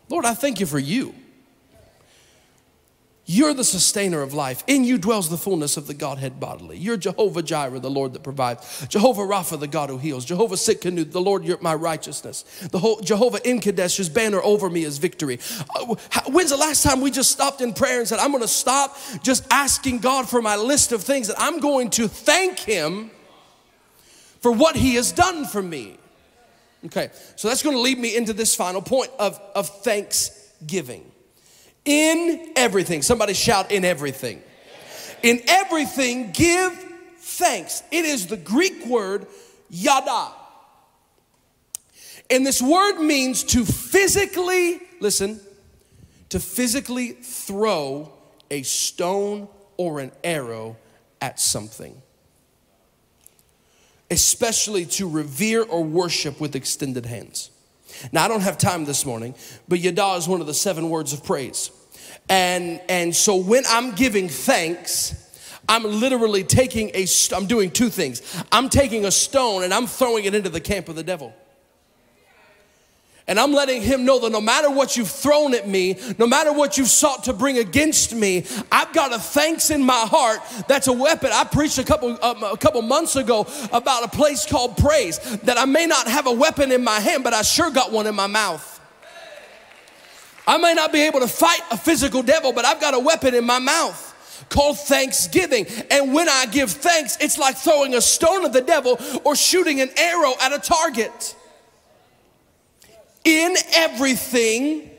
Lord, 0.10 0.26
I 0.26 0.34
thank 0.34 0.60
you 0.60 0.66
for 0.66 0.80
you. 0.80 1.16
You're 3.26 3.54
the 3.54 3.64
sustainer 3.64 4.22
of 4.22 4.34
life. 4.34 4.66
In 4.68 4.84
you 4.84 4.98
dwells 4.98 5.30
the 5.30 5.38
fullness 5.38 5.78
of 5.78 5.88
the 5.88 5.94
Godhead 5.94 6.42
bodily. 6.42 6.78
You're 6.78 6.98
Jehovah 6.98 7.42
Jireh, 7.42 7.80
the 7.80 7.90
Lord 7.90 8.12
that 8.14 8.24
provides. 8.24 8.86
Jehovah 8.90 9.22
Rapha, 9.22 9.58
the 9.58 9.68
God 9.68 9.90
who 9.90 9.98
heals. 9.98 10.26
Jehovah 10.26 10.56
Tsidkenu, 10.56 11.10
the 11.10 11.22
Lord, 11.22 11.46
you're 11.46 11.58
my 11.62 11.74
righteousness. 11.74 12.44
The 12.70 12.80
whole, 12.80 13.00
Jehovah 13.00 13.40
M'Kaddesh, 13.40 13.96
his 13.96 14.10
banner 14.10 14.42
over 14.44 14.70
me 14.70 14.84
is 14.84 14.98
victory. 14.98 15.40
Uh, 15.74 15.96
when's 16.28 16.50
the 16.50 16.58
last 16.58 16.84
time 16.84 17.00
we 17.00 17.12
just 17.12 17.32
stopped 17.32 17.62
in 17.62 17.74
prayer 17.74 18.00
and 18.00 18.08
said, 18.08 18.20
I'm 18.20 18.32
going 18.32 18.42
to 18.42 18.48
stop 18.48 18.98
just 19.24 19.48
asking 19.50 20.00
God 20.00 20.28
for 20.28 20.42
my 20.42 20.58
list 20.58 20.92
of 20.92 21.02
things 21.02 21.30
that 21.30 21.38
I'm 21.40 21.62
going 21.62 21.92
to 21.92 22.10
thank 22.10 22.60
him 22.60 23.10
for 24.44 24.52
what 24.52 24.76
he 24.76 24.96
has 24.96 25.14
done 25.14 25.46
for 25.46 25.64
me? 25.64 25.98
Okay, 26.86 27.10
so 27.38 27.48
that's 27.48 27.64
going 27.64 27.78
to 27.78 27.82
lead 27.82 27.98
me 27.98 28.16
into 28.16 28.34
this 28.34 28.54
final 28.56 28.82
point 28.82 29.10
of, 29.18 29.40
of 29.56 29.70
thanksgiving. 29.84 31.10
In 31.86 32.52
everything, 32.58 33.02
somebody 33.02 33.34
shout, 33.34 33.72
in 33.72 33.86
everything. 33.86 34.42
In 35.22 35.42
everything, 35.48 36.32
give 36.34 36.74
thanks. 37.20 37.84
It 37.90 38.04
is 38.04 38.28
the 38.28 38.36
Greek 38.36 38.86
word 38.86 39.28
yada. 39.70 40.34
And 42.30 42.46
this 42.46 42.62
word 42.62 43.00
means 43.00 43.44
to 43.46 43.64
physically, 43.64 44.82
listen, 45.00 45.40
to 46.30 46.40
physically 46.42 47.12
throw 47.12 48.12
a 48.52 48.62
stone 48.64 49.48
or 49.78 50.02
an 50.02 50.12
arrow 50.22 50.76
at 51.22 51.40
something, 51.40 52.02
especially 54.14 54.86
to 54.86 55.10
revere 55.10 55.64
or 55.64 55.84
worship 55.84 56.40
with 56.40 56.56
extended 56.56 57.06
hands. 57.06 57.50
Now, 58.12 58.26
I 58.26 58.28
don't 58.28 58.42
have 58.42 58.58
time 58.58 58.86
this 58.86 59.06
morning, 59.06 59.36
but 59.68 59.80
Yada 59.80 60.16
is 60.16 60.28
one 60.28 60.40
of 60.40 60.48
the 60.48 60.54
seven 60.54 60.90
words 60.90 61.14
of 61.14 61.24
praise. 61.24 61.72
And, 62.30 62.80
and 62.88 63.16
so 63.16 63.36
when 63.36 63.64
I'm 63.68 63.94
giving 63.94 64.30
thanks, 64.30 65.16
I'm 65.68 65.84
literally 65.84 66.44
taking 66.44 66.92
a, 66.94 67.06
I'm 67.36 67.48
doing 67.48 67.72
two 67.72 67.90
things. 67.90 68.22
I'm 68.52 68.70
taking 68.70 69.06
a 69.06 69.12
stone 69.12 69.64
and 69.64 69.74
I'm 69.74 69.88
throwing 69.88 70.26
it 70.26 70.36
into 70.36 70.50
the 70.50 70.62
camp 70.62 70.90
of 70.90 70.96
the 70.96 71.04
devil. 71.04 71.34
And 73.26 73.40
I'm 73.40 73.54
letting 73.54 73.82
him 73.82 74.04
know 74.04 74.20
that 74.20 74.32
no 74.32 74.42
matter 74.42 74.70
what 74.70 74.98
you've 74.98 75.10
thrown 75.10 75.56
at 75.56 75.66
me, 75.66 75.98
no 76.18 76.28
matter 76.28 76.52
what 76.52 76.78
you've 76.78 76.90
sought 76.90 77.24
to 77.26 77.34
bring 77.34 77.58
against 77.58 78.14
me, 78.14 78.46
I've 78.70 78.92
got 78.92 79.14
a 79.14 79.20
thanks 79.20 79.70
in 79.70 79.82
my 79.82 80.06
heart 80.10 80.40
that's 80.68 80.88
a 80.88 80.94
weapon. 80.94 81.30
I 81.34 81.46
preached 81.46 81.78
a 81.78 81.86
couple 81.86 82.18
um, 82.22 82.44
a 82.44 82.58
couple 82.58 82.82
months 82.82 83.16
ago 83.16 83.48
about 83.72 84.04
a 84.04 84.10
place 84.10 84.46
called 84.46 84.76
praise 84.76 85.20
that 85.44 85.58
I 85.58 85.64
may 85.64 85.86
not 85.86 86.08
have 86.08 86.28
a 86.28 86.34
weapon 86.34 86.74
in 86.74 86.84
my 86.84 87.00
hand, 87.00 87.24
but 87.24 87.34
I 87.34 87.44
sure 87.44 87.72
got 87.72 87.94
one 87.94 88.08
in 88.08 88.16
my 88.16 88.28
mouth. 88.28 88.70
I 90.46 90.58
may 90.58 90.74
not 90.74 90.92
be 90.92 91.00
able 91.04 91.22
to 91.22 91.28
fight 91.28 91.62
a 91.72 91.78
physical 91.78 92.24
devil, 92.24 92.52
but 92.52 92.66
I've 92.66 92.82
got 92.82 92.94
a 92.94 93.00
weapon 93.00 93.34
in 93.36 93.46
my 93.46 93.60
mouth 93.60 94.10
called 94.50 94.78
thanksgiving. 94.78 95.66
And 95.90 96.14
when 96.14 96.28
I 96.28 96.48
give 96.48 96.70
thanks, 96.70 97.18
it's 97.22 97.38
like 97.38 97.56
throwing 97.56 97.96
a 97.96 98.02
stone 98.02 98.44
at 98.44 98.52
the 98.52 98.60
devil 98.60 99.00
or 99.24 99.38
shooting 99.38 99.80
an 99.80 99.92
arrow 99.96 100.34
at 100.42 100.52
a 100.52 100.60
target 100.60 101.38
in 103.24 103.56
everything, 103.74 104.90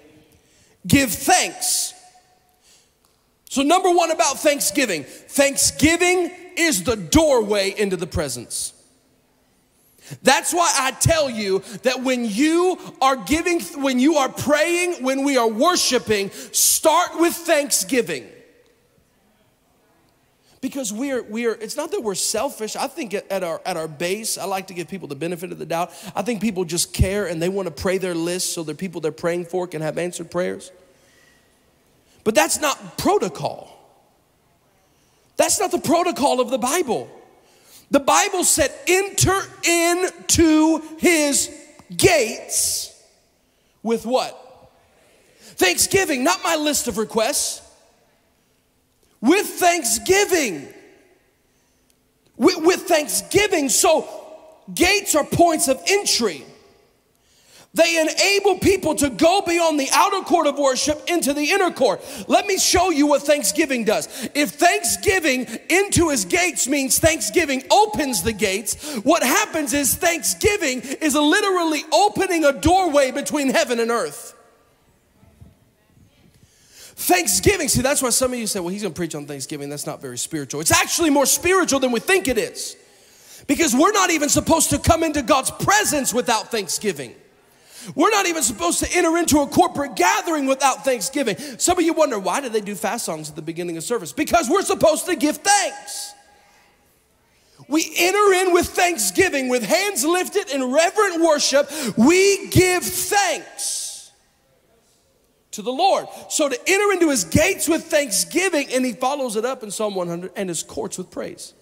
give 0.86 1.10
thanks. 1.10 1.92
So, 3.50 3.62
number 3.62 3.90
one 3.90 4.10
about 4.10 4.38
Thanksgiving 4.40 5.04
Thanksgiving 5.04 6.30
is 6.56 6.84
the 6.84 6.96
doorway 6.96 7.74
into 7.76 7.96
the 7.96 8.06
presence. 8.06 8.72
That's 10.22 10.52
why 10.52 10.70
I 10.76 10.90
tell 10.90 11.30
you 11.30 11.60
that 11.82 12.02
when 12.02 12.26
you 12.26 12.78
are 13.00 13.16
giving, 13.16 13.60
when 13.82 13.98
you 13.98 14.16
are 14.16 14.28
praying, 14.28 15.02
when 15.02 15.24
we 15.24 15.38
are 15.38 15.48
worshiping, 15.48 16.30
start 16.30 17.18
with 17.18 17.32
thanksgiving 17.32 18.26
because 20.64 20.94
we're 20.94 21.22
we're 21.24 21.52
it's 21.52 21.76
not 21.76 21.90
that 21.90 22.00
we're 22.00 22.14
selfish. 22.14 22.74
I 22.74 22.86
think 22.86 23.12
at 23.12 23.44
our 23.44 23.60
at 23.66 23.76
our 23.76 23.86
base 23.86 24.38
i 24.38 24.46
like 24.46 24.68
to 24.68 24.74
give 24.74 24.88
people 24.88 25.06
the 25.06 25.14
benefit 25.14 25.52
of 25.52 25.58
the 25.58 25.66
doubt. 25.66 25.92
I 26.16 26.22
think 26.22 26.40
people 26.40 26.64
just 26.64 26.94
care 26.94 27.26
and 27.26 27.40
they 27.42 27.50
want 27.50 27.66
to 27.68 27.70
pray 27.70 27.98
their 27.98 28.14
list 28.14 28.54
so 28.54 28.62
the 28.62 28.74
people 28.74 29.02
they're 29.02 29.12
praying 29.12 29.44
for 29.44 29.66
can 29.66 29.82
have 29.82 29.98
answered 29.98 30.30
prayers. 30.30 30.72
But 32.24 32.34
that's 32.34 32.62
not 32.62 32.96
protocol. 32.96 33.78
That's 35.36 35.60
not 35.60 35.70
the 35.70 35.80
protocol 35.80 36.40
of 36.40 36.48
the 36.48 36.56
bible. 36.56 37.10
The 37.90 38.00
bible 38.00 38.42
said 38.42 38.72
enter 38.86 39.38
into 39.68 40.80
his 40.96 41.54
gates 41.94 42.90
with 43.82 44.06
what? 44.06 44.70
Thanksgiving 45.42 46.24
not 46.24 46.42
my 46.42 46.56
list 46.56 46.88
of 46.88 46.96
requests 46.96 47.60
with 49.24 49.46
thanksgiving. 49.46 50.68
With, 52.36 52.58
with, 52.58 52.82
thanksgiving. 52.82 53.68
So, 53.70 54.06
gates 54.74 55.14
are 55.14 55.24
points 55.24 55.68
of 55.68 55.82
entry. 55.88 56.44
They 57.72 58.00
enable 58.00 58.60
people 58.60 58.94
to 58.96 59.10
go 59.10 59.42
beyond 59.44 59.80
the 59.80 59.88
outer 59.92 60.20
court 60.20 60.46
of 60.46 60.58
worship 60.58 61.02
into 61.08 61.32
the 61.32 61.50
inner 61.50 61.72
court. 61.72 62.04
Let 62.28 62.46
me 62.46 62.56
show 62.56 62.90
you 62.90 63.08
what 63.08 63.22
thanksgiving 63.22 63.82
does. 63.84 64.28
If 64.34 64.50
thanksgiving 64.50 65.46
into 65.68 66.10
his 66.10 66.24
gates 66.24 66.68
means 66.68 67.00
thanksgiving 67.00 67.64
opens 67.72 68.22
the 68.22 68.32
gates, 68.32 68.94
what 68.98 69.24
happens 69.24 69.72
is 69.72 69.94
thanksgiving 69.94 70.82
is 70.82 71.16
literally 71.16 71.82
opening 71.92 72.44
a 72.44 72.52
doorway 72.52 73.10
between 73.10 73.48
heaven 73.48 73.80
and 73.80 73.90
earth. 73.90 74.34
Thanksgiving, 76.96 77.68
see, 77.68 77.82
that's 77.82 78.02
why 78.02 78.10
some 78.10 78.32
of 78.32 78.38
you 78.38 78.46
say, 78.46 78.60
well, 78.60 78.68
he's 78.68 78.82
gonna 78.82 78.94
preach 78.94 79.14
on 79.14 79.26
Thanksgiving. 79.26 79.68
That's 79.68 79.86
not 79.86 80.00
very 80.00 80.18
spiritual. 80.18 80.60
It's 80.60 80.72
actually 80.72 81.10
more 81.10 81.26
spiritual 81.26 81.80
than 81.80 81.90
we 81.90 82.00
think 82.00 82.28
it 82.28 82.38
is. 82.38 82.76
Because 83.46 83.74
we're 83.74 83.92
not 83.92 84.10
even 84.10 84.28
supposed 84.28 84.70
to 84.70 84.78
come 84.78 85.02
into 85.02 85.22
God's 85.22 85.50
presence 85.50 86.14
without 86.14 86.50
thanksgiving. 86.50 87.14
We're 87.94 88.10
not 88.10 88.26
even 88.26 88.42
supposed 88.42 88.78
to 88.82 88.88
enter 88.96 89.18
into 89.18 89.40
a 89.40 89.46
corporate 89.46 89.96
gathering 89.96 90.46
without 90.46 90.84
thanksgiving. 90.84 91.36
Some 91.58 91.76
of 91.76 91.84
you 91.84 91.92
wonder, 91.92 92.18
why 92.18 92.40
do 92.40 92.48
they 92.48 92.62
do 92.62 92.74
fast 92.74 93.04
songs 93.04 93.28
at 93.28 93.36
the 93.36 93.42
beginning 93.42 93.76
of 93.76 93.82
service? 93.82 94.12
Because 94.12 94.48
we're 94.48 94.62
supposed 94.62 95.04
to 95.06 95.16
give 95.16 95.38
thanks. 95.38 96.14
We 97.68 97.92
enter 97.98 98.32
in 98.34 98.54
with 98.54 98.68
thanksgiving, 98.68 99.48
with 99.48 99.62
hands 99.62 100.04
lifted 100.04 100.48
in 100.50 100.72
reverent 100.72 101.22
worship. 101.22 101.70
We 101.98 102.48
give 102.48 102.82
thanks 102.82 103.83
to 105.54 105.62
the 105.62 105.72
Lord. 105.72 106.06
So 106.28 106.48
to 106.48 106.58
enter 106.66 106.92
into 106.92 107.10
his 107.10 107.24
gates 107.24 107.68
with 107.68 107.84
thanksgiving, 107.84 108.68
and 108.72 108.84
he 108.84 108.92
follows 108.92 109.36
it 109.36 109.44
up 109.44 109.62
in 109.62 109.70
Psalm 109.70 109.94
100, 109.94 110.32
and 110.36 110.48
his 110.48 110.62
courts 110.62 110.98
with 110.98 111.10
praise. 111.10 111.54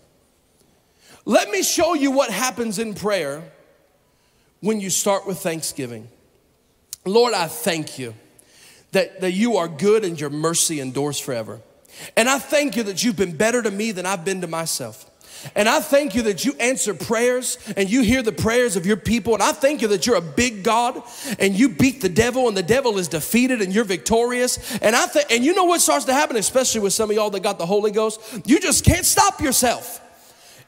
Let 1.25 1.51
me 1.51 1.63
show 1.63 1.95
you 1.95 2.11
what 2.11 2.31
happens 2.31 2.79
in 2.79 2.95
prayer 2.95 3.43
when 4.61 4.81
you 4.81 4.91
start 4.91 5.27
with 5.27 5.39
thanksgiving. 5.39 6.09
Lord, 7.05 7.35
I 7.35 7.47
thank 7.47 7.99
you 7.99 8.15
that, 8.93 9.21
that 9.21 9.33
you 9.33 9.57
are 9.57 9.69
good 9.69 10.05
and 10.05 10.21
your 10.21 10.31
mercy 10.31 10.81
endures 10.81 11.19
forever. 11.19 11.61
And 12.17 12.29
I 12.29 12.39
thank 12.39 12.77
you 12.77 12.83
that 12.85 13.05
you've 13.05 13.17
been 13.17 13.37
better 13.37 13.63
to 13.63 13.71
me 13.71 13.93
than 13.93 14.07
I've 14.07 14.25
been 14.25 14.41
to 14.41 14.47
myself. 14.47 15.09
And 15.55 15.69
I 15.69 15.81
thank 15.81 16.15
you 16.15 16.23
that 16.23 16.45
you 16.45 16.55
answer 16.61 16.95
prayers 16.95 17.59
and 17.77 17.91
you 17.91 18.03
hear 18.03 18.23
the 18.23 18.33
prayers 18.33 18.77
of 18.77 18.87
your 18.87 18.97
people. 18.97 19.35
And 19.35 19.43
I 19.43 19.53
thank 19.53 19.83
you 19.83 19.89
that 19.89 20.07
you're 20.07 20.17
a 20.17 20.21
big 20.21 20.63
God 20.63 21.03
and 21.39 21.55
you 21.55 21.69
beat 21.69 22.01
the 22.01 22.09
devil 22.09 22.49
and 22.49 22.57
the 22.57 22.63
devil 22.63 22.99
is 22.99 23.09
defeated 23.09 23.61
and 23.61 23.75
you're 23.75 23.85
victorious. 23.85 24.79
And 24.79 24.95
I 24.95 25.07
think, 25.07 25.31
and 25.31 25.45
you 25.45 25.55
know 25.55 25.65
what 25.65 25.81
starts 25.81 26.05
to 26.07 26.13
happen, 26.13 26.37
especially 26.37 26.81
with 26.81 26.93
some 26.93 27.11
of 27.11 27.17
y'all 27.17 27.31
that 27.31 27.43
got 27.43 27.59
the 27.59 27.67
Holy 27.67 27.91
Ghost? 27.91 28.21
You 28.45 28.61
just 28.61 28.85
can't 28.85 29.05
stop 29.05 29.41
yourself. 29.41 30.01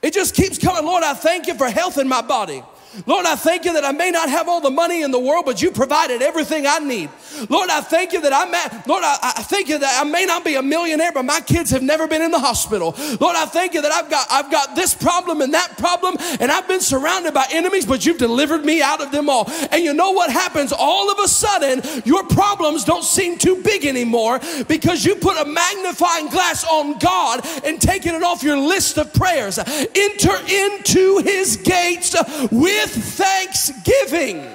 It 0.02 0.12
just 0.12 0.34
keeps 0.34 0.58
coming. 0.58 0.84
Lord, 0.84 1.02
I 1.02 1.14
thank 1.14 1.46
you 1.46 1.54
for 1.54 1.66
health 1.68 1.96
in 1.96 2.08
my 2.08 2.20
body. 2.20 2.62
Lord, 3.06 3.26
I 3.26 3.36
thank 3.36 3.64
you 3.64 3.72
that 3.74 3.84
I 3.84 3.92
may 3.92 4.10
not 4.10 4.28
have 4.28 4.48
all 4.48 4.60
the 4.60 4.70
money 4.70 5.02
in 5.02 5.10
the 5.10 5.18
world, 5.18 5.44
but 5.44 5.60
you 5.60 5.70
provided 5.70 6.22
everything 6.22 6.66
I 6.66 6.78
need. 6.78 7.10
Lord, 7.48 7.68
I 7.70 7.80
thank 7.80 8.12
you 8.12 8.20
that 8.20 8.32
I 8.32 8.44
may, 8.44 8.64
Lord, 8.86 9.02
I, 9.04 9.32
I 9.36 9.42
thank 9.42 9.68
you 9.68 9.78
that 9.78 10.00
I 10.00 10.08
may 10.08 10.24
not 10.24 10.44
be 10.44 10.54
a 10.54 10.62
millionaire, 10.62 11.12
but 11.12 11.24
my 11.24 11.40
kids 11.40 11.70
have 11.70 11.82
never 11.82 12.06
been 12.06 12.22
in 12.22 12.30
the 12.30 12.38
hospital. 12.38 12.94
Lord, 13.20 13.36
I 13.36 13.46
thank 13.46 13.74
you 13.74 13.82
that 13.82 13.92
I've 13.92 14.08
got 14.10 14.26
I've 14.30 14.50
got 14.50 14.76
this 14.76 14.94
problem 14.94 15.40
and 15.40 15.54
that 15.54 15.76
problem, 15.78 16.16
and 16.40 16.50
I've 16.50 16.68
been 16.68 16.80
surrounded 16.80 17.34
by 17.34 17.46
enemies, 17.52 17.86
but 17.86 18.06
you've 18.06 18.18
delivered 18.18 18.64
me 18.64 18.82
out 18.82 19.00
of 19.00 19.10
them 19.10 19.28
all. 19.28 19.50
And 19.70 19.82
you 19.82 19.94
know 19.94 20.12
what 20.12 20.30
happens? 20.30 20.72
All 20.72 21.10
of 21.10 21.18
a 21.18 21.28
sudden, 21.28 21.82
your 22.04 22.24
problems 22.24 22.84
don't 22.84 23.04
seem 23.04 23.38
too 23.38 23.62
big 23.62 23.84
anymore 23.84 24.40
because 24.68 25.04
you 25.04 25.16
put 25.16 25.36
a 25.36 25.44
magnifying 25.44 26.28
glass 26.28 26.64
on 26.64 26.98
God 26.98 27.40
and 27.64 27.80
taking 27.80 28.14
it 28.14 28.22
off 28.22 28.42
your 28.42 28.58
list 28.58 28.98
of 28.98 29.12
prayers. 29.14 29.58
Enter 29.58 30.36
into 30.48 31.18
his 31.18 31.56
gates 31.56 32.14
with 32.50 32.83
with 32.84 33.04
thanksgiving. 33.04 34.46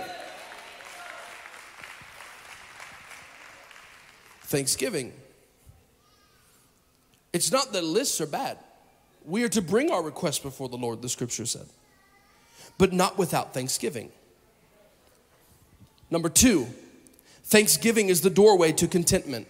Thanksgiving. 4.44 5.14
It's 7.34 7.52
not 7.52 7.74
that 7.74 7.84
lists 7.84 8.20
are 8.22 8.28
bad. 8.28 8.58
We 9.26 9.44
are 9.44 9.50
to 9.50 9.62
bring 9.62 9.92
our 9.92 10.02
requests 10.02 10.40
before 10.40 10.70
the 10.70 10.78
Lord, 10.78 11.02
the 11.02 11.10
scripture 11.10 11.46
said, 11.46 11.66
but 12.78 12.94
not 12.94 13.18
without 13.18 13.54
thanksgiving. 13.54 14.12
Number 16.10 16.30
two, 16.30 16.68
thanksgiving 17.44 18.10
is 18.10 18.22
the 18.22 18.32
doorway 18.32 18.72
to 18.74 18.88
contentment. 18.88 19.48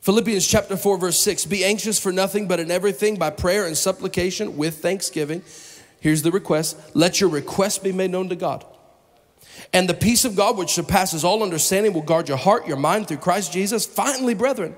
Philippians 0.00 0.46
chapter 0.46 0.76
4, 0.76 0.98
verse 0.98 1.20
6 1.22 1.46
Be 1.46 1.64
anxious 1.64 1.98
for 1.98 2.12
nothing, 2.12 2.46
but 2.46 2.60
in 2.60 2.70
everything 2.70 3.16
by 3.16 3.30
prayer 3.30 3.66
and 3.66 3.76
supplication 3.76 4.58
with 4.58 4.78
thanksgiving 4.78 5.42
Here's 6.04 6.20
the 6.20 6.30
request 6.30 6.78
let 6.94 7.18
your 7.18 7.30
request 7.30 7.82
be 7.82 7.90
made 7.90 8.10
known 8.10 8.28
to 8.28 8.36
God. 8.36 8.62
And 9.72 9.88
the 9.88 9.94
peace 9.94 10.26
of 10.26 10.36
God, 10.36 10.58
which 10.58 10.74
surpasses 10.74 11.24
all 11.24 11.42
understanding, 11.42 11.94
will 11.94 12.02
guard 12.02 12.28
your 12.28 12.36
heart, 12.36 12.68
your 12.68 12.76
mind 12.76 13.08
through 13.08 13.16
Christ 13.16 13.54
Jesus. 13.54 13.86
Finally, 13.86 14.34
brethren, 14.34 14.72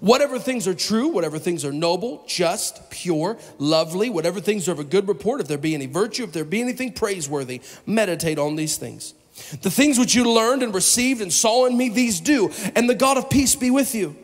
whatever 0.00 0.36
things 0.36 0.66
are 0.66 0.74
true, 0.74 1.06
whatever 1.06 1.38
things 1.38 1.64
are 1.64 1.70
noble, 1.70 2.24
just, 2.26 2.90
pure, 2.90 3.38
lovely, 3.58 4.10
whatever 4.10 4.40
things 4.40 4.68
are 4.68 4.72
of 4.72 4.80
a 4.80 4.84
good 4.84 5.06
report, 5.06 5.40
if 5.40 5.46
there 5.46 5.58
be 5.58 5.76
any 5.76 5.86
virtue, 5.86 6.24
if 6.24 6.32
there 6.32 6.44
be 6.44 6.60
anything 6.60 6.92
praiseworthy, 6.92 7.60
meditate 7.86 8.40
on 8.40 8.56
these 8.56 8.76
things. 8.76 9.14
The 9.62 9.70
things 9.70 9.96
which 9.96 10.16
you 10.16 10.28
learned 10.28 10.64
and 10.64 10.74
received 10.74 11.20
and 11.20 11.32
saw 11.32 11.66
in 11.66 11.76
me, 11.76 11.88
these 11.88 12.18
do, 12.18 12.50
and 12.74 12.90
the 12.90 12.96
God 12.96 13.16
of 13.16 13.30
peace 13.30 13.54
be 13.54 13.70
with 13.70 13.94
you. 13.94 14.16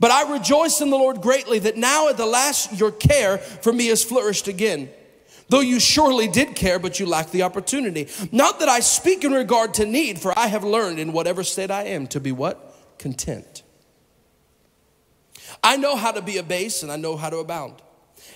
But 0.00 0.10
I 0.10 0.32
rejoice 0.32 0.80
in 0.80 0.88
the 0.88 0.96
Lord 0.96 1.20
greatly 1.20 1.58
that 1.58 1.76
now 1.76 2.08
at 2.08 2.16
the 2.16 2.24
last 2.24 2.72
your 2.78 2.92
care 2.92 3.36
for 3.36 3.74
me 3.74 3.88
has 3.88 4.02
flourished 4.02 4.48
again. 4.48 4.88
Though 5.48 5.60
you 5.60 5.78
surely 5.78 6.26
did 6.26 6.56
care, 6.56 6.78
but 6.78 6.98
you 6.98 7.06
lacked 7.06 7.32
the 7.32 7.42
opportunity. 7.42 8.08
Not 8.32 8.58
that 8.60 8.68
I 8.68 8.80
speak 8.80 9.24
in 9.24 9.32
regard 9.32 9.74
to 9.74 9.86
need, 9.86 10.18
for 10.18 10.36
I 10.36 10.48
have 10.48 10.64
learned 10.64 10.98
in 10.98 11.12
whatever 11.12 11.44
state 11.44 11.70
I 11.70 11.84
am 11.84 12.08
to 12.08 12.20
be 12.20 12.32
what? 12.32 12.74
Content. 12.98 13.62
I 15.62 15.76
know 15.76 15.96
how 15.96 16.12
to 16.12 16.22
be 16.22 16.38
a 16.38 16.42
base 16.42 16.82
and 16.82 16.90
I 16.90 16.96
know 16.96 17.16
how 17.16 17.30
to 17.30 17.38
abound. 17.38 17.74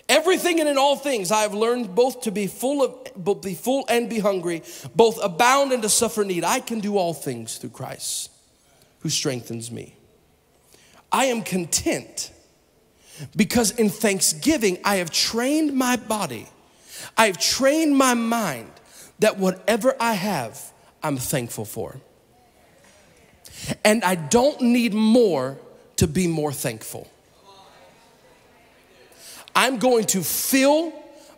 Everything 0.08 0.60
and 0.60 0.68
in 0.68 0.78
all 0.78 0.96
things 0.96 1.30
I 1.30 1.42
have 1.42 1.54
learned 1.54 1.94
both 1.94 2.22
to 2.22 2.32
be 2.32 2.46
full 2.46 2.82
of 2.82 3.14
both 3.16 3.42
be 3.42 3.54
full 3.54 3.84
and 3.88 4.08
be 4.08 4.18
hungry, 4.18 4.62
both 4.94 5.22
abound 5.22 5.72
and 5.72 5.82
to 5.82 5.88
suffer 5.88 6.24
need. 6.24 6.44
I 6.44 6.60
can 6.60 6.80
do 6.80 6.96
all 6.96 7.14
things 7.14 7.58
through 7.58 7.70
Christ 7.70 8.30
who 9.00 9.08
strengthens 9.08 9.70
me. 9.70 9.96
I 11.12 11.26
am 11.26 11.42
content 11.42 12.30
because 13.36 13.72
in 13.72 13.88
thanksgiving 13.88 14.78
I 14.84 14.96
have 14.96 15.10
trained 15.10 15.74
my 15.74 15.96
body 15.96 16.48
I've 17.16 17.38
trained 17.38 17.96
my 17.96 18.14
mind 18.14 18.70
that 19.18 19.38
whatever 19.38 19.94
I 20.00 20.14
have, 20.14 20.72
I'm 21.02 21.16
thankful 21.16 21.64
for. 21.64 22.00
And 23.84 24.02
I 24.04 24.14
don't 24.14 24.60
need 24.60 24.94
more 24.94 25.58
to 25.96 26.06
be 26.06 26.26
more 26.26 26.52
thankful. 26.52 27.10
I'm 29.54 29.78
going 29.78 30.04
to 30.06 30.22
fill 30.22 30.92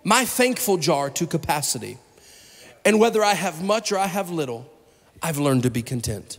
my 0.05 0.25
thankful 0.25 0.77
jar 0.77 1.11
to 1.11 1.27
capacity. 1.27 1.99
And 2.85 3.01
whether 3.01 3.23
I 3.23 3.35
have 3.35 3.63
much 3.63 3.93
or 3.93 3.99
I 3.99 4.07
have 4.07 4.31
little, 4.31 4.71
I've 5.23 5.39
learned 5.39 5.63
to 5.65 5.71
be 5.71 5.83
content. 5.83 6.39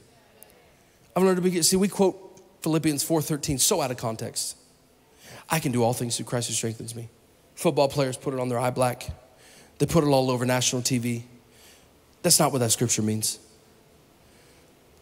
I've 1.16 1.24
learned 1.24 1.38
to 1.38 1.42
be 1.42 1.62
see 1.62 1.76
we 1.76 1.88
quote 1.88 2.42
Philippians 2.62 3.04
4:13 3.04 3.60
so 3.60 3.82
out 3.82 3.92
of 3.92 3.98
context. 3.98 4.58
I 5.50 5.60
can 5.60 5.72
do 5.72 5.84
all 5.84 5.94
things 5.94 6.18
through 6.18 6.26
Christ 6.26 6.48
who 6.48 6.54
strengthens 6.54 6.96
me. 6.96 7.10
Football 7.56 7.88
players 7.88 8.18
put 8.18 8.34
it 8.34 8.40
on 8.40 8.50
their 8.50 8.60
eye 8.60 8.72
black. 8.72 9.10
They 9.80 9.86
put 9.86 10.04
it 10.04 10.08
all 10.08 10.32
over 10.32 10.46
national 10.46 10.82
TV. 10.82 11.24
That's 12.22 12.40
not 12.40 12.52
what 12.52 12.60
that 12.60 12.72
scripture 12.72 13.02
means. 13.02 13.40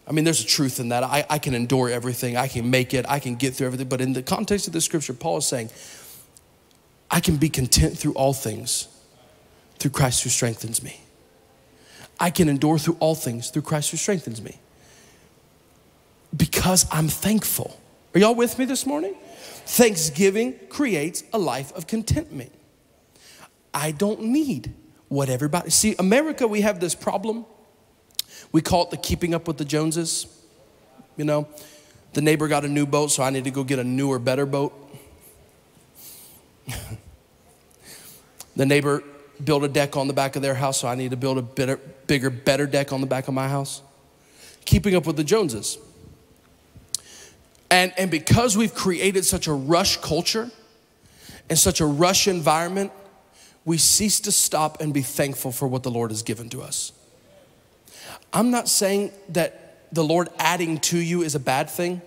I 0.07 0.13
mean, 0.13 0.25
there's 0.25 0.41
a 0.41 0.47
truth 0.47 0.79
in 0.79 0.89
that. 0.89 1.03
I, 1.03 1.25
I 1.29 1.38
can 1.38 1.53
endure 1.53 1.89
everything, 1.89 2.36
I 2.36 2.47
can 2.47 2.69
make 2.69 2.93
it, 2.93 3.05
I 3.07 3.19
can 3.19 3.36
get 3.36 3.53
through 3.53 3.67
everything. 3.67 3.88
But 3.88 4.01
in 4.01 4.13
the 4.13 4.23
context 4.23 4.67
of 4.67 4.73
the 4.73 4.81
scripture, 4.81 5.13
Paul 5.13 5.38
is 5.38 5.47
saying, 5.47 5.69
I 7.10 7.19
can 7.19 7.38
be 7.38 7.49
content 7.49 7.97
through 7.97 8.13
all 8.13 8.34
things 8.34 8.88
through 9.79 9.91
Christ 9.91 10.23
who 10.23 10.29
strengthens 10.29 10.84
me. 10.84 11.01
I 12.19 12.29
can 12.29 12.49
endure 12.49 12.77
through 12.77 12.97
all 12.99 13.15
things 13.15 13.49
through 13.49 13.63
Christ 13.63 13.91
who 13.91 13.97
strengthens 13.97 14.41
me. 14.41 14.60
Because 16.36 16.86
I'm 16.91 17.07
thankful. 17.07 17.79
Are 18.13 18.19
y'all 18.19 18.36
with 18.36 18.60
me 18.60 18.65
this 18.65 18.86
morning? 18.86 19.15
Thanksgiving 19.65 20.60
creates 20.69 21.23
a 21.34 21.39
life 21.39 21.73
of 21.73 21.88
contentment. 21.88 22.51
I 23.73 23.91
don't 23.91 24.21
need 24.21 24.73
what 25.07 25.29
everybody 25.29 25.69
see. 25.69 25.95
America, 25.99 26.47
we 26.47 26.62
have 26.62 26.79
this 26.79 26.95
problem. 26.95 27.45
We 28.51 28.62
call 28.62 28.84
it 28.84 28.91
the 28.91 28.97
keeping 28.97 29.34
up 29.34 29.47
with 29.47 29.57
the 29.57 29.65
Joneses. 29.65 30.27
You 31.17 31.25
know, 31.25 31.47
the 32.13 32.21
neighbor 32.21 32.47
got 32.47 32.65
a 32.65 32.67
new 32.67 32.86
boat, 32.86 33.12
so 33.12 33.23
I 33.23 33.29
need 33.29 33.43
to 33.45 33.51
go 33.51 33.63
get 33.63 33.79
a 33.79 33.84
newer, 33.84 34.19
better 34.19 34.45
boat. 34.45 34.73
the 38.55 38.65
neighbor 38.65 39.03
built 39.43 39.63
a 39.63 39.67
deck 39.67 39.97
on 39.97 40.07
the 40.07 40.13
back 40.13 40.36
of 40.36 40.41
their 40.41 40.55
house, 40.55 40.79
so 40.79 40.88
I 40.88 40.95
need 40.95 41.12
to 41.12 41.17
build 41.17 41.38
a 41.38 41.41
better, 41.41 41.77
bigger, 42.07 42.29
better 42.29 42.65
deck 42.65 42.93
on 42.93 43.01
the 43.01 43.07
back 43.07 43.27
of 43.27 43.34
my 43.34 43.47
house. 43.47 43.81
Keeping 44.65 44.95
up 44.95 45.05
with 45.05 45.17
the 45.17 45.23
Joneses. 45.23 45.77
And, 47.69 47.93
and 47.97 48.12
because 48.12 48.57
we've 48.57 48.73
created 48.73 49.25
such 49.25 49.47
a 49.47 49.53
rush 49.53 49.97
culture 49.97 50.51
and 51.49 51.57
such 51.57 51.79
a 51.79 51.86
rush 51.86 52.27
environment, 52.27 52.91
we 53.65 53.78
cease 53.78 54.19
to 54.21 54.32
stop 54.32 54.82
and 54.82 54.93
be 54.93 55.02
thankful 55.02 55.52
for 55.52 55.67
what 55.67 55.84
the 55.84 55.91
Lord 55.91 56.12
has 56.12 56.24
given 56.24 56.50
to 56.50 56.62
us. 56.62 56.91
I'm 58.34 58.50
not 58.50 58.67
saying 58.67 59.12
that 59.30 59.78
the 59.93 60.04
Lord 60.04 60.30
adding 60.39 60.80
to 60.80 60.97
you 60.97 61.21
is 61.21 61.36
a 61.36 61.39
bad 61.39 61.69
thing, 61.69 62.02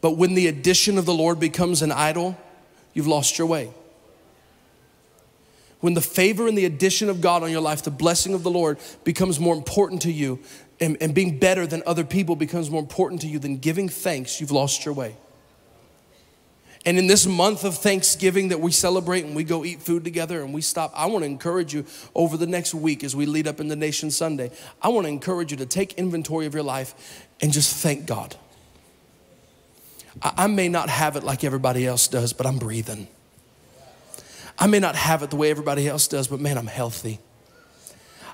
but 0.00 0.12
when 0.12 0.34
the 0.34 0.48
addition 0.48 0.98
of 0.98 1.06
the 1.06 1.14
Lord 1.14 1.38
becomes 1.38 1.82
an 1.82 1.92
idol, 1.92 2.36
you've 2.94 3.06
lost 3.06 3.38
your 3.38 3.46
way. 3.46 3.72
When 5.80 5.94
the 5.94 6.00
favor 6.02 6.46
and 6.46 6.58
the 6.58 6.66
addition 6.66 7.08
of 7.08 7.20
God 7.20 7.42
on 7.42 7.50
your 7.50 7.62
life, 7.62 7.82
the 7.82 7.90
blessing 7.90 8.34
of 8.34 8.42
the 8.42 8.50
Lord 8.50 8.78
becomes 9.04 9.40
more 9.40 9.54
important 9.54 10.02
to 10.02 10.12
you, 10.12 10.40
and, 10.78 10.96
and 11.00 11.14
being 11.14 11.38
better 11.38 11.66
than 11.66 11.82
other 11.86 12.04
people 12.04 12.36
becomes 12.36 12.70
more 12.70 12.80
important 12.80 13.20
to 13.22 13.26
you 13.26 13.38
than 13.38 13.58
giving 13.58 13.88
thanks, 13.88 14.40
you've 14.40 14.50
lost 14.50 14.84
your 14.84 14.94
way. 14.94 15.16
And 16.86 16.98
in 16.98 17.06
this 17.06 17.26
month 17.26 17.64
of 17.64 17.76
Thanksgiving 17.76 18.48
that 18.48 18.60
we 18.60 18.72
celebrate 18.72 19.24
and 19.24 19.36
we 19.36 19.44
go 19.44 19.64
eat 19.64 19.82
food 19.82 20.02
together 20.02 20.42
and 20.42 20.54
we 20.54 20.62
stop, 20.62 20.92
I 20.94 21.06
want 21.06 21.24
to 21.24 21.26
encourage 21.26 21.74
you 21.74 21.84
over 22.14 22.38
the 22.38 22.46
next 22.46 22.72
week 22.72 23.04
as 23.04 23.14
we 23.14 23.26
lead 23.26 23.46
up 23.46 23.60
into 23.60 23.76
Nation 23.76 24.10
Sunday. 24.10 24.50
I 24.80 24.88
want 24.88 25.04
to 25.04 25.10
encourage 25.10 25.50
you 25.50 25.58
to 25.58 25.66
take 25.66 25.94
inventory 25.94 26.46
of 26.46 26.54
your 26.54 26.62
life 26.62 27.28
and 27.42 27.52
just 27.52 27.76
thank 27.76 28.06
God. 28.06 28.34
I, 30.22 30.32
I 30.38 30.46
may 30.46 30.68
not 30.68 30.88
have 30.88 31.16
it 31.16 31.22
like 31.22 31.44
everybody 31.44 31.86
else 31.86 32.08
does, 32.08 32.32
but 32.32 32.46
I'm 32.46 32.58
breathing. 32.58 33.08
I 34.58 34.66
may 34.66 34.78
not 34.78 34.96
have 34.96 35.22
it 35.22 35.30
the 35.30 35.36
way 35.36 35.50
everybody 35.50 35.86
else 35.86 36.08
does, 36.08 36.28
but 36.28 36.40
man, 36.40 36.56
I'm 36.56 36.66
healthy. 36.66 37.20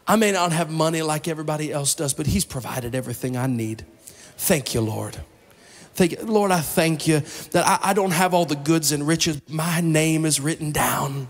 I 0.06 0.14
may 0.14 0.30
not 0.30 0.52
have 0.52 0.70
money 0.70 1.02
like 1.02 1.26
everybody 1.26 1.72
else 1.72 1.96
does, 1.96 2.14
but 2.14 2.28
He's 2.28 2.44
provided 2.44 2.94
everything 2.94 3.36
I 3.36 3.48
need. 3.48 3.84
Thank 4.36 4.72
you, 4.72 4.80
Lord. 4.80 5.18
Thank, 5.96 6.22
Lord, 6.24 6.50
I 6.50 6.60
thank 6.60 7.08
you 7.08 7.20
that 7.52 7.66
I, 7.66 7.90
I 7.90 7.92
don't 7.94 8.10
have 8.10 8.34
all 8.34 8.44
the 8.44 8.54
goods 8.54 8.92
and 8.92 9.06
riches. 9.06 9.40
My 9.48 9.80
name 9.80 10.26
is 10.26 10.38
written 10.38 10.70
down. 10.70 11.26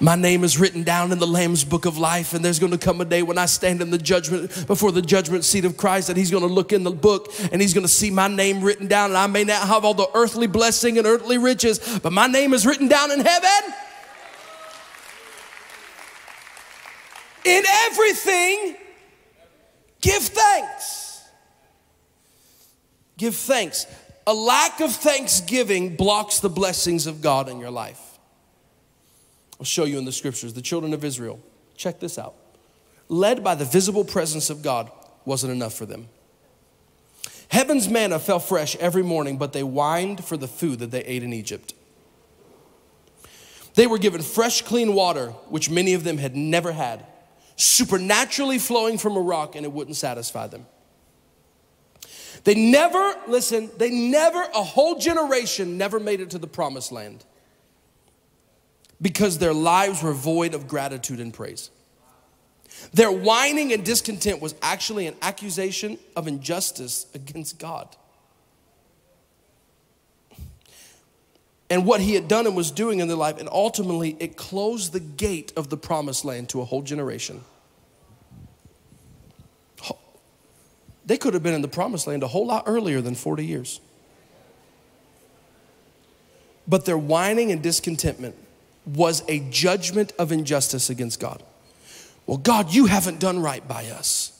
My 0.00 0.16
name 0.16 0.42
is 0.42 0.58
written 0.58 0.82
down 0.82 1.12
in 1.12 1.20
the 1.20 1.28
Lamb's 1.28 1.62
book 1.62 1.84
of 1.84 1.96
life, 1.96 2.34
and 2.34 2.44
there's 2.44 2.58
going 2.58 2.72
to 2.72 2.78
come 2.78 3.00
a 3.00 3.04
day 3.04 3.22
when 3.22 3.38
I 3.38 3.46
stand 3.46 3.80
in 3.80 3.90
the 3.90 3.98
judgment 3.98 4.66
before 4.66 4.90
the 4.90 5.00
judgment 5.00 5.44
seat 5.44 5.64
of 5.64 5.76
Christ, 5.76 6.08
that 6.08 6.16
He's 6.16 6.32
going 6.32 6.42
to 6.42 6.52
look 6.52 6.72
in 6.72 6.82
the 6.82 6.90
book 6.90 7.32
and 7.52 7.62
He's 7.62 7.72
going 7.72 7.86
to 7.86 7.92
see 7.92 8.10
my 8.10 8.26
name 8.26 8.64
written 8.64 8.88
down. 8.88 9.10
And 9.10 9.16
I 9.16 9.28
may 9.28 9.44
not 9.44 9.68
have 9.68 9.84
all 9.84 9.94
the 9.94 10.08
earthly 10.12 10.48
blessing 10.48 10.98
and 10.98 11.06
earthly 11.06 11.38
riches, 11.38 12.00
but 12.02 12.12
my 12.12 12.26
name 12.26 12.52
is 12.52 12.66
written 12.66 12.88
down 12.88 13.12
in 13.12 13.20
heaven. 13.20 13.74
In 17.44 17.62
everything, 17.86 18.76
give 20.00 20.22
thanks. 20.22 21.03
Give 23.16 23.34
thanks. 23.34 23.86
A 24.26 24.34
lack 24.34 24.80
of 24.80 24.94
thanksgiving 24.94 25.96
blocks 25.96 26.40
the 26.40 26.48
blessings 26.48 27.06
of 27.06 27.20
God 27.20 27.48
in 27.48 27.60
your 27.60 27.70
life. 27.70 28.00
I'll 29.60 29.66
show 29.66 29.84
you 29.84 29.98
in 29.98 30.04
the 30.04 30.12
scriptures. 30.12 30.54
The 30.54 30.62
children 30.62 30.94
of 30.94 31.04
Israel, 31.04 31.40
check 31.76 32.00
this 32.00 32.18
out. 32.18 32.34
Led 33.08 33.44
by 33.44 33.54
the 33.54 33.64
visible 33.64 34.04
presence 34.04 34.50
of 34.50 34.62
God 34.62 34.90
wasn't 35.24 35.52
enough 35.52 35.74
for 35.74 35.86
them. 35.86 36.08
Heaven's 37.48 37.88
manna 37.88 38.18
fell 38.18 38.40
fresh 38.40 38.74
every 38.76 39.02
morning, 39.02 39.36
but 39.36 39.52
they 39.52 39.60
whined 39.60 40.24
for 40.24 40.36
the 40.36 40.48
food 40.48 40.80
that 40.80 40.90
they 40.90 41.04
ate 41.04 41.22
in 41.22 41.32
Egypt. 41.32 41.74
They 43.74 43.86
were 43.86 43.98
given 43.98 44.22
fresh, 44.22 44.62
clean 44.62 44.94
water, 44.94 45.30
which 45.48 45.68
many 45.68 45.94
of 45.94 46.04
them 46.04 46.18
had 46.18 46.34
never 46.34 46.72
had, 46.72 47.04
supernaturally 47.56 48.58
flowing 48.58 48.98
from 48.98 49.16
a 49.16 49.20
rock, 49.20 49.54
and 49.54 49.64
it 49.64 49.72
wouldn't 49.72 49.96
satisfy 49.96 50.46
them. 50.46 50.66
They 52.44 52.54
never, 52.54 53.14
listen, 53.26 53.70
they 53.78 53.90
never, 53.90 54.40
a 54.40 54.62
whole 54.62 54.98
generation 54.98 55.78
never 55.78 55.98
made 55.98 56.20
it 56.20 56.30
to 56.30 56.38
the 56.38 56.46
promised 56.46 56.92
land 56.92 57.24
because 59.00 59.38
their 59.38 59.54
lives 59.54 60.02
were 60.02 60.12
void 60.12 60.54
of 60.54 60.68
gratitude 60.68 61.20
and 61.20 61.32
praise. 61.32 61.70
Their 62.92 63.10
whining 63.10 63.72
and 63.72 63.84
discontent 63.84 64.42
was 64.42 64.54
actually 64.60 65.06
an 65.06 65.16
accusation 65.22 65.98
of 66.16 66.28
injustice 66.28 67.06
against 67.14 67.58
God. 67.58 67.96
And 71.70 71.86
what 71.86 72.00
he 72.00 72.14
had 72.14 72.28
done 72.28 72.46
and 72.46 72.54
was 72.54 72.70
doing 72.70 73.00
in 73.00 73.08
their 73.08 73.16
life, 73.16 73.38
and 73.38 73.48
ultimately 73.50 74.16
it 74.20 74.36
closed 74.36 74.92
the 74.92 75.00
gate 75.00 75.52
of 75.56 75.70
the 75.70 75.76
promised 75.76 76.24
land 76.24 76.50
to 76.50 76.60
a 76.60 76.64
whole 76.64 76.82
generation. 76.82 77.42
They 81.06 81.16
could 81.16 81.34
have 81.34 81.42
been 81.42 81.54
in 81.54 81.62
the 81.62 81.68
promised 81.68 82.06
land 82.06 82.22
a 82.22 82.28
whole 82.28 82.46
lot 82.46 82.64
earlier 82.66 83.00
than 83.00 83.14
40 83.14 83.44
years. 83.44 83.80
But 86.66 86.86
their 86.86 86.96
whining 86.96 87.52
and 87.52 87.62
discontentment 87.62 88.36
was 88.86 89.22
a 89.28 89.40
judgment 89.50 90.12
of 90.18 90.32
injustice 90.32 90.88
against 90.90 91.20
God. 91.20 91.42
Well, 92.26 92.38
God, 92.38 92.72
you 92.72 92.86
haven't 92.86 93.20
done 93.20 93.40
right 93.40 93.66
by 93.66 93.86
us. 93.86 94.30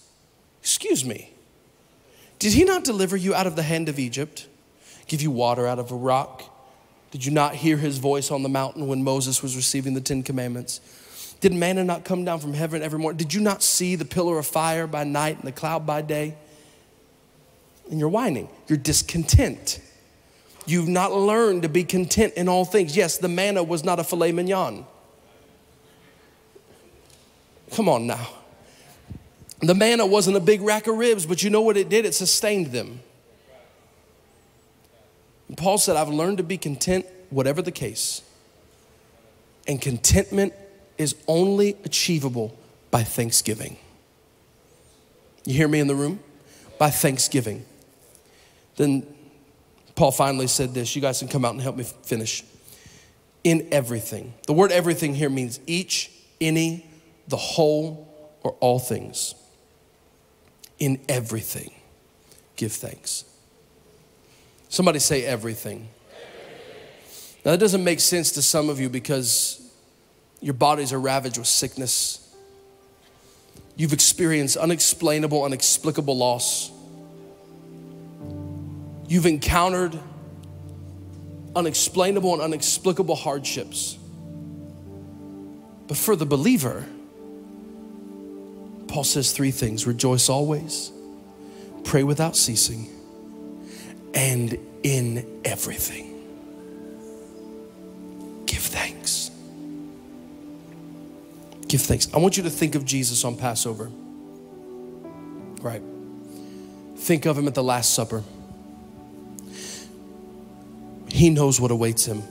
Excuse 0.61 1.05
me. 1.05 1.31
Did 2.39 2.55
he 2.55 2.65
not 2.65 2.85
deliver 2.85 3.17
you 3.17 3.35
out 3.35 3.47
of 3.47 3.57
the 3.57 3.63
hand 3.63 3.89
of 3.89 3.99
Egypt? 3.99 4.47
Give 5.07 5.21
you 5.21 5.31
water 5.31 5.67
out 5.67 5.79
of 5.79 5.91
a 5.91 5.95
rock? 5.95 6.43
Did 7.11 7.25
you 7.25 7.33
not 7.33 7.55
hear 7.55 7.77
his 7.77 7.99
voice 7.99 8.31
on 8.31 8.43
the 8.43 8.49
mountain 8.49 8.89
when 8.89 9.05
Moses 9.05 9.43
was 9.43 9.55
receiving 9.55 9.95
the 9.95 10.01
Ten 10.01 10.23
Commandments? 10.23 10.81
Did 11.41 11.53
manna 11.53 11.85
not 11.85 12.05
come 12.05 12.25
down 12.25 12.41
from 12.41 12.55
heaven 12.55 12.83
every 12.83 12.99
morning? 12.99 13.19
Did 13.19 13.35
you 13.35 13.41
not 13.41 13.63
see 13.63 13.97
the 13.97 14.05
pillar 14.05 14.39
of 14.39 14.47
fire 14.47 14.87
by 14.87 15.05
night 15.05 15.37
and 15.37 15.47
the 15.47 15.53
cloud 15.53 15.87
by 15.87 16.01
day? 16.03 16.37
And 17.91 18.01
you're 18.01 18.09
whining, 18.09 18.49
you're 18.67 18.79
discontent. 18.79 19.81
You've 20.67 20.89
not 20.89 21.13
learned 21.13 21.63
to 21.63 21.69
be 21.69 21.85
content 21.85 22.35
in 22.35 22.49
all 22.49 22.65
things. 22.65 22.97
Yes, 22.97 23.19
the 23.19 23.29
manna 23.29 23.63
was 23.63 23.85
not 23.85 24.01
a 24.01 24.05
filet 24.05 24.33
mignon. 24.33 24.87
Come 27.73 27.89
on 27.89 28.07
now. 28.07 28.29
The 29.61 29.75
manna 29.75 30.07
wasn't 30.07 30.37
a 30.37 30.41
big 30.41 30.63
rack 30.63 30.87
of 30.87 30.97
ribs, 30.97 31.27
but 31.27 31.43
you 31.43 31.51
know 31.51 31.61
what 31.61 31.77
it 31.77 31.89
did? 31.89 32.05
It 32.05 32.15
sustained 32.15 32.69
them. 32.69 33.01
And 35.49 35.57
Paul 35.57 35.79
said, 35.79 35.97
I've 35.97 36.09
learned 36.09 36.39
to 36.39 36.43
be 36.43 36.57
content, 36.57 37.07
whatever 37.31 37.63
the 37.63 37.73
case. 37.73 38.23
And 39.67 39.81
contentment 39.81 40.53
is 40.99 41.15
only 41.27 41.77
achievable 41.85 42.57
by 42.91 43.03
thanksgiving. 43.03 43.77
You 45.45 45.55
hear 45.55 45.69
me 45.69 45.81
in 45.81 45.87
the 45.87 45.95
room? 45.95 46.21
By 46.79 46.91
thanksgiving. 46.91 47.65
Then 48.77 49.07
Paul 49.95 50.11
finally 50.11 50.47
said 50.47 50.75
this. 50.75 50.95
You 50.97 51.03
guys 51.03 51.19
can 51.19 51.29
come 51.29 51.45
out 51.45 51.53
and 51.53 51.63
help 51.63 51.77
me 51.77 51.85
finish. 51.85 52.43
In 53.43 53.69
everything. 53.73 54.35
The 54.47 54.53
word 54.55 54.73
everything 54.73 55.15
here 55.15 55.29
means 55.29 55.61
each, 55.67 56.11
any, 56.41 56.87
the 57.29 57.37
whole, 57.37 58.09
or 58.43 58.53
all 58.61 58.79
things. 58.79 59.35
In 60.79 61.01
everything, 61.09 61.73
give 62.57 62.73
thanks. 62.73 63.25
Somebody 64.69 64.99
say 64.99 65.25
everything. 65.25 65.89
everything. 66.11 67.41
Now, 67.45 67.51
that 67.53 67.61
doesn't 67.61 67.85
make 67.85 68.01
sense 68.01 68.33
to 68.33 68.43
some 68.43 68.69
of 68.69 68.81
you 68.81 68.89
because 68.89 69.61
your 70.41 70.55
bodies 70.55 70.93
are 70.93 71.01
ravaged 71.01 71.39
with 71.39 71.47
sickness. 71.47 72.35
You've 73.77 73.93
experienced 73.93 74.57
unexplainable, 74.57 75.47
inexplicable 75.47 76.17
loss. 76.17 76.71
You've 79.09 79.27
encountered 79.27 79.99
unexplainable 81.55 82.35
and 82.35 82.43
inexplicable 82.43 83.15
hardships. 83.15 83.99
But 85.87 85.97
for 85.97 86.17
the 86.17 86.27
believer, 86.27 86.85
Paul 88.89 89.05
says 89.05 89.33
three 89.33 89.51
things 89.51 89.87
rejoice 89.87 90.29
always, 90.29 90.93
pray 91.85 92.03
without 92.03 92.37
ceasing, 92.37 92.89
and 94.15 94.59
in 94.83 95.41
everything. 95.45 96.11
Give 98.47 98.63
thanks. 98.63 99.31
Give 101.67 101.81
thanks. 101.81 102.13
I 102.15 102.19
want 102.19 102.37
you 102.37 102.45
to 102.45 102.51
think 102.51 102.75
of 102.75 102.85
Jesus 102.85 103.25
on 103.25 103.37
Passover. 103.37 103.91
Right. 105.61 105.83
Think 106.97 107.27
of 107.27 107.37
him 107.37 107.49
at 107.49 107.55
the 107.55 107.63
Last 107.63 107.95
Supper. 107.95 108.23
He 111.25 111.31
knows 111.31 111.59
what 111.59 111.71
awaits 111.71 112.05
him. 112.05 112.23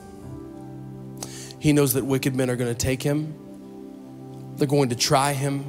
He 1.58 1.72
knows 1.72 1.94
that 1.94 2.04
wicked 2.04 2.36
men 2.36 2.48
are 2.48 2.54
going 2.54 2.72
to 2.72 2.78
take 2.78 3.02
him, 3.02 3.34
they're 4.54 4.68
going 4.68 4.90
to 4.90 4.94
try 4.94 5.32
him, 5.32 5.64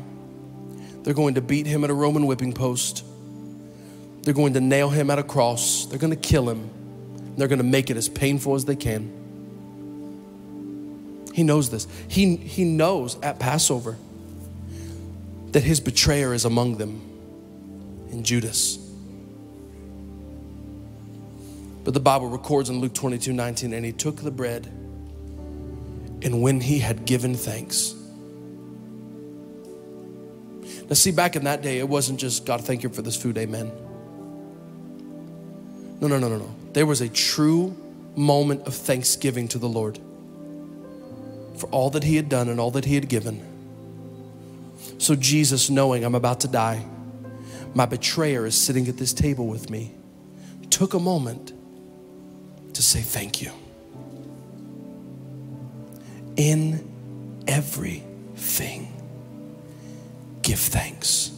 they're 1.02 1.16
going 1.16 1.34
to 1.34 1.42
beat 1.42 1.66
him 1.66 1.84
at 1.84 1.90
a 1.90 1.94
Roman 1.96 2.28
whipping 2.28 2.54
post, 2.54 3.04
they're 4.22 4.36
going 4.36 4.54
to 4.54 4.62
nail 4.62 4.92
him 4.92 5.10
at 5.10 5.18
a 5.18 5.24
cross, 5.24 5.88
they're 5.88 5.98
going 5.98 6.14
to 6.14 6.20
kill 6.20 6.48
him, 6.48 6.70
they're 7.36 7.48
going 7.48 7.58
to 7.58 7.66
make 7.66 7.90
it 7.90 7.98
as 7.98 8.08
painful 8.08 8.54
as 8.54 8.66
they 8.66 8.76
can. 8.76 9.12
He 11.34 11.42
knows 11.42 11.72
this. 11.72 11.88
He, 12.08 12.36
he 12.36 12.64
knows 12.64 13.20
at 13.22 13.40
Passover 13.40 13.98
that 15.48 15.64
his 15.64 15.80
betrayer 15.80 16.32
is 16.36 16.46
among 16.46 16.78
them 16.78 17.02
in 18.12 18.24
Judas. 18.24 18.85
But 21.86 21.94
the 21.94 22.00
Bible 22.00 22.28
records 22.28 22.70
in 22.70 22.80
Luke 22.80 22.96
22 22.96 23.32
19, 23.32 23.72
and 23.72 23.86
he 23.86 23.92
took 23.94 24.18
the 24.18 24.32
bread, 24.32 24.66
and 26.24 26.42
when 26.42 26.60
he 26.60 26.80
had 26.80 27.06
given 27.06 27.36
thanks. 27.36 27.94
Now, 30.90 30.94
see, 30.94 31.12
back 31.12 31.36
in 31.36 31.44
that 31.46 31.62
day, 31.62 31.78
it 31.78 31.88
wasn't 31.88 32.20
just 32.20 32.46
God, 32.46 32.62
thank 32.66 32.82
you 32.82 32.90
for 32.90 33.04
this 33.04 33.16
food, 33.16 33.38
amen. 33.38 33.72
No, 36.02 36.08
no, 36.08 36.18
no, 36.18 36.28
no, 36.28 36.38
no. 36.38 36.56
There 36.74 36.88
was 36.88 37.02
a 37.02 37.10
true 37.10 37.78
moment 38.16 38.66
of 38.68 38.74
thanksgiving 38.74 39.48
to 39.50 39.60
the 39.60 39.70
Lord 39.70 40.00
for 41.58 41.68
all 41.70 41.92
that 41.92 42.04
he 42.04 42.16
had 42.16 42.30
done 42.30 42.50
and 42.50 42.60
all 42.60 42.72
that 42.72 42.86
he 42.86 42.96
had 42.96 43.10
given. 43.10 43.46
So, 44.98 45.16
Jesus, 45.16 45.70
knowing 45.70 46.04
I'm 46.04 46.16
about 46.16 46.40
to 46.42 46.48
die, 46.48 46.84
my 47.76 47.86
betrayer 47.86 48.48
is 48.48 48.60
sitting 48.60 48.88
at 48.88 48.98
this 48.98 49.14
table 49.14 49.46
with 49.46 49.70
me, 49.70 49.94
took 50.72 50.96
a 50.96 51.00
moment 51.00 51.54
to 52.76 52.82
say 52.82 53.02
thank 53.02 53.42
you. 53.42 53.52
In 56.38 57.44
everything, 57.48 58.92
give 60.42 60.60
thanks. 60.60 61.32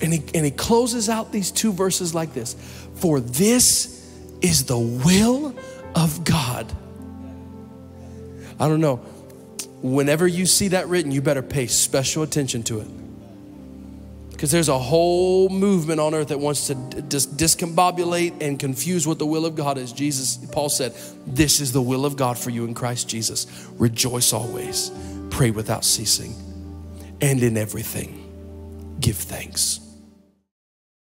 And 0.00 0.12
he, 0.12 0.22
and 0.34 0.44
he 0.44 0.50
closes 0.50 1.08
out 1.08 1.32
these 1.32 1.50
two 1.50 1.72
verses 1.72 2.14
like 2.14 2.34
this 2.34 2.54
For 2.96 3.20
this 3.20 4.08
is 4.40 4.64
the 4.64 4.78
will 4.78 5.54
of 5.94 6.24
God. 6.24 6.70
I 8.60 8.68
don't 8.68 8.80
know. 8.80 8.96
Whenever 9.82 10.26
you 10.26 10.46
see 10.46 10.68
that 10.68 10.88
written, 10.88 11.10
you 11.10 11.20
better 11.20 11.42
pay 11.42 11.66
special 11.66 12.22
attention 12.22 12.62
to 12.64 12.80
it. 12.80 12.86
Because 14.44 14.52
there's 14.52 14.68
a 14.68 14.78
whole 14.78 15.48
movement 15.48 16.00
on 16.00 16.12
earth 16.12 16.28
that 16.28 16.38
wants 16.38 16.66
to 16.66 16.74
just 17.08 17.34
discombobulate 17.38 18.42
and 18.42 18.58
confuse 18.58 19.06
what 19.06 19.18
the 19.18 19.24
will 19.24 19.46
of 19.46 19.54
God 19.54 19.78
is. 19.78 19.90
Jesus, 19.90 20.36
Paul 20.36 20.68
said, 20.68 20.92
This 21.26 21.60
is 21.60 21.72
the 21.72 21.80
will 21.80 22.04
of 22.04 22.16
God 22.16 22.36
for 22.36 22.50
you 22.50 22.66
in 22.66 22.74
Christ 22.74 23.08
Jesus. 23.08 23.46
Rejoice 23.78 24.34
always, 24.34 24.90
pray 25.30 25.50
without 25.50 25.82
ceasing, 25.82 26.34
and 27.22 27.42
in 27.42 27.56
everything, 27.56 28.98
give 29.00 29.16
thanks. 29.16 29.80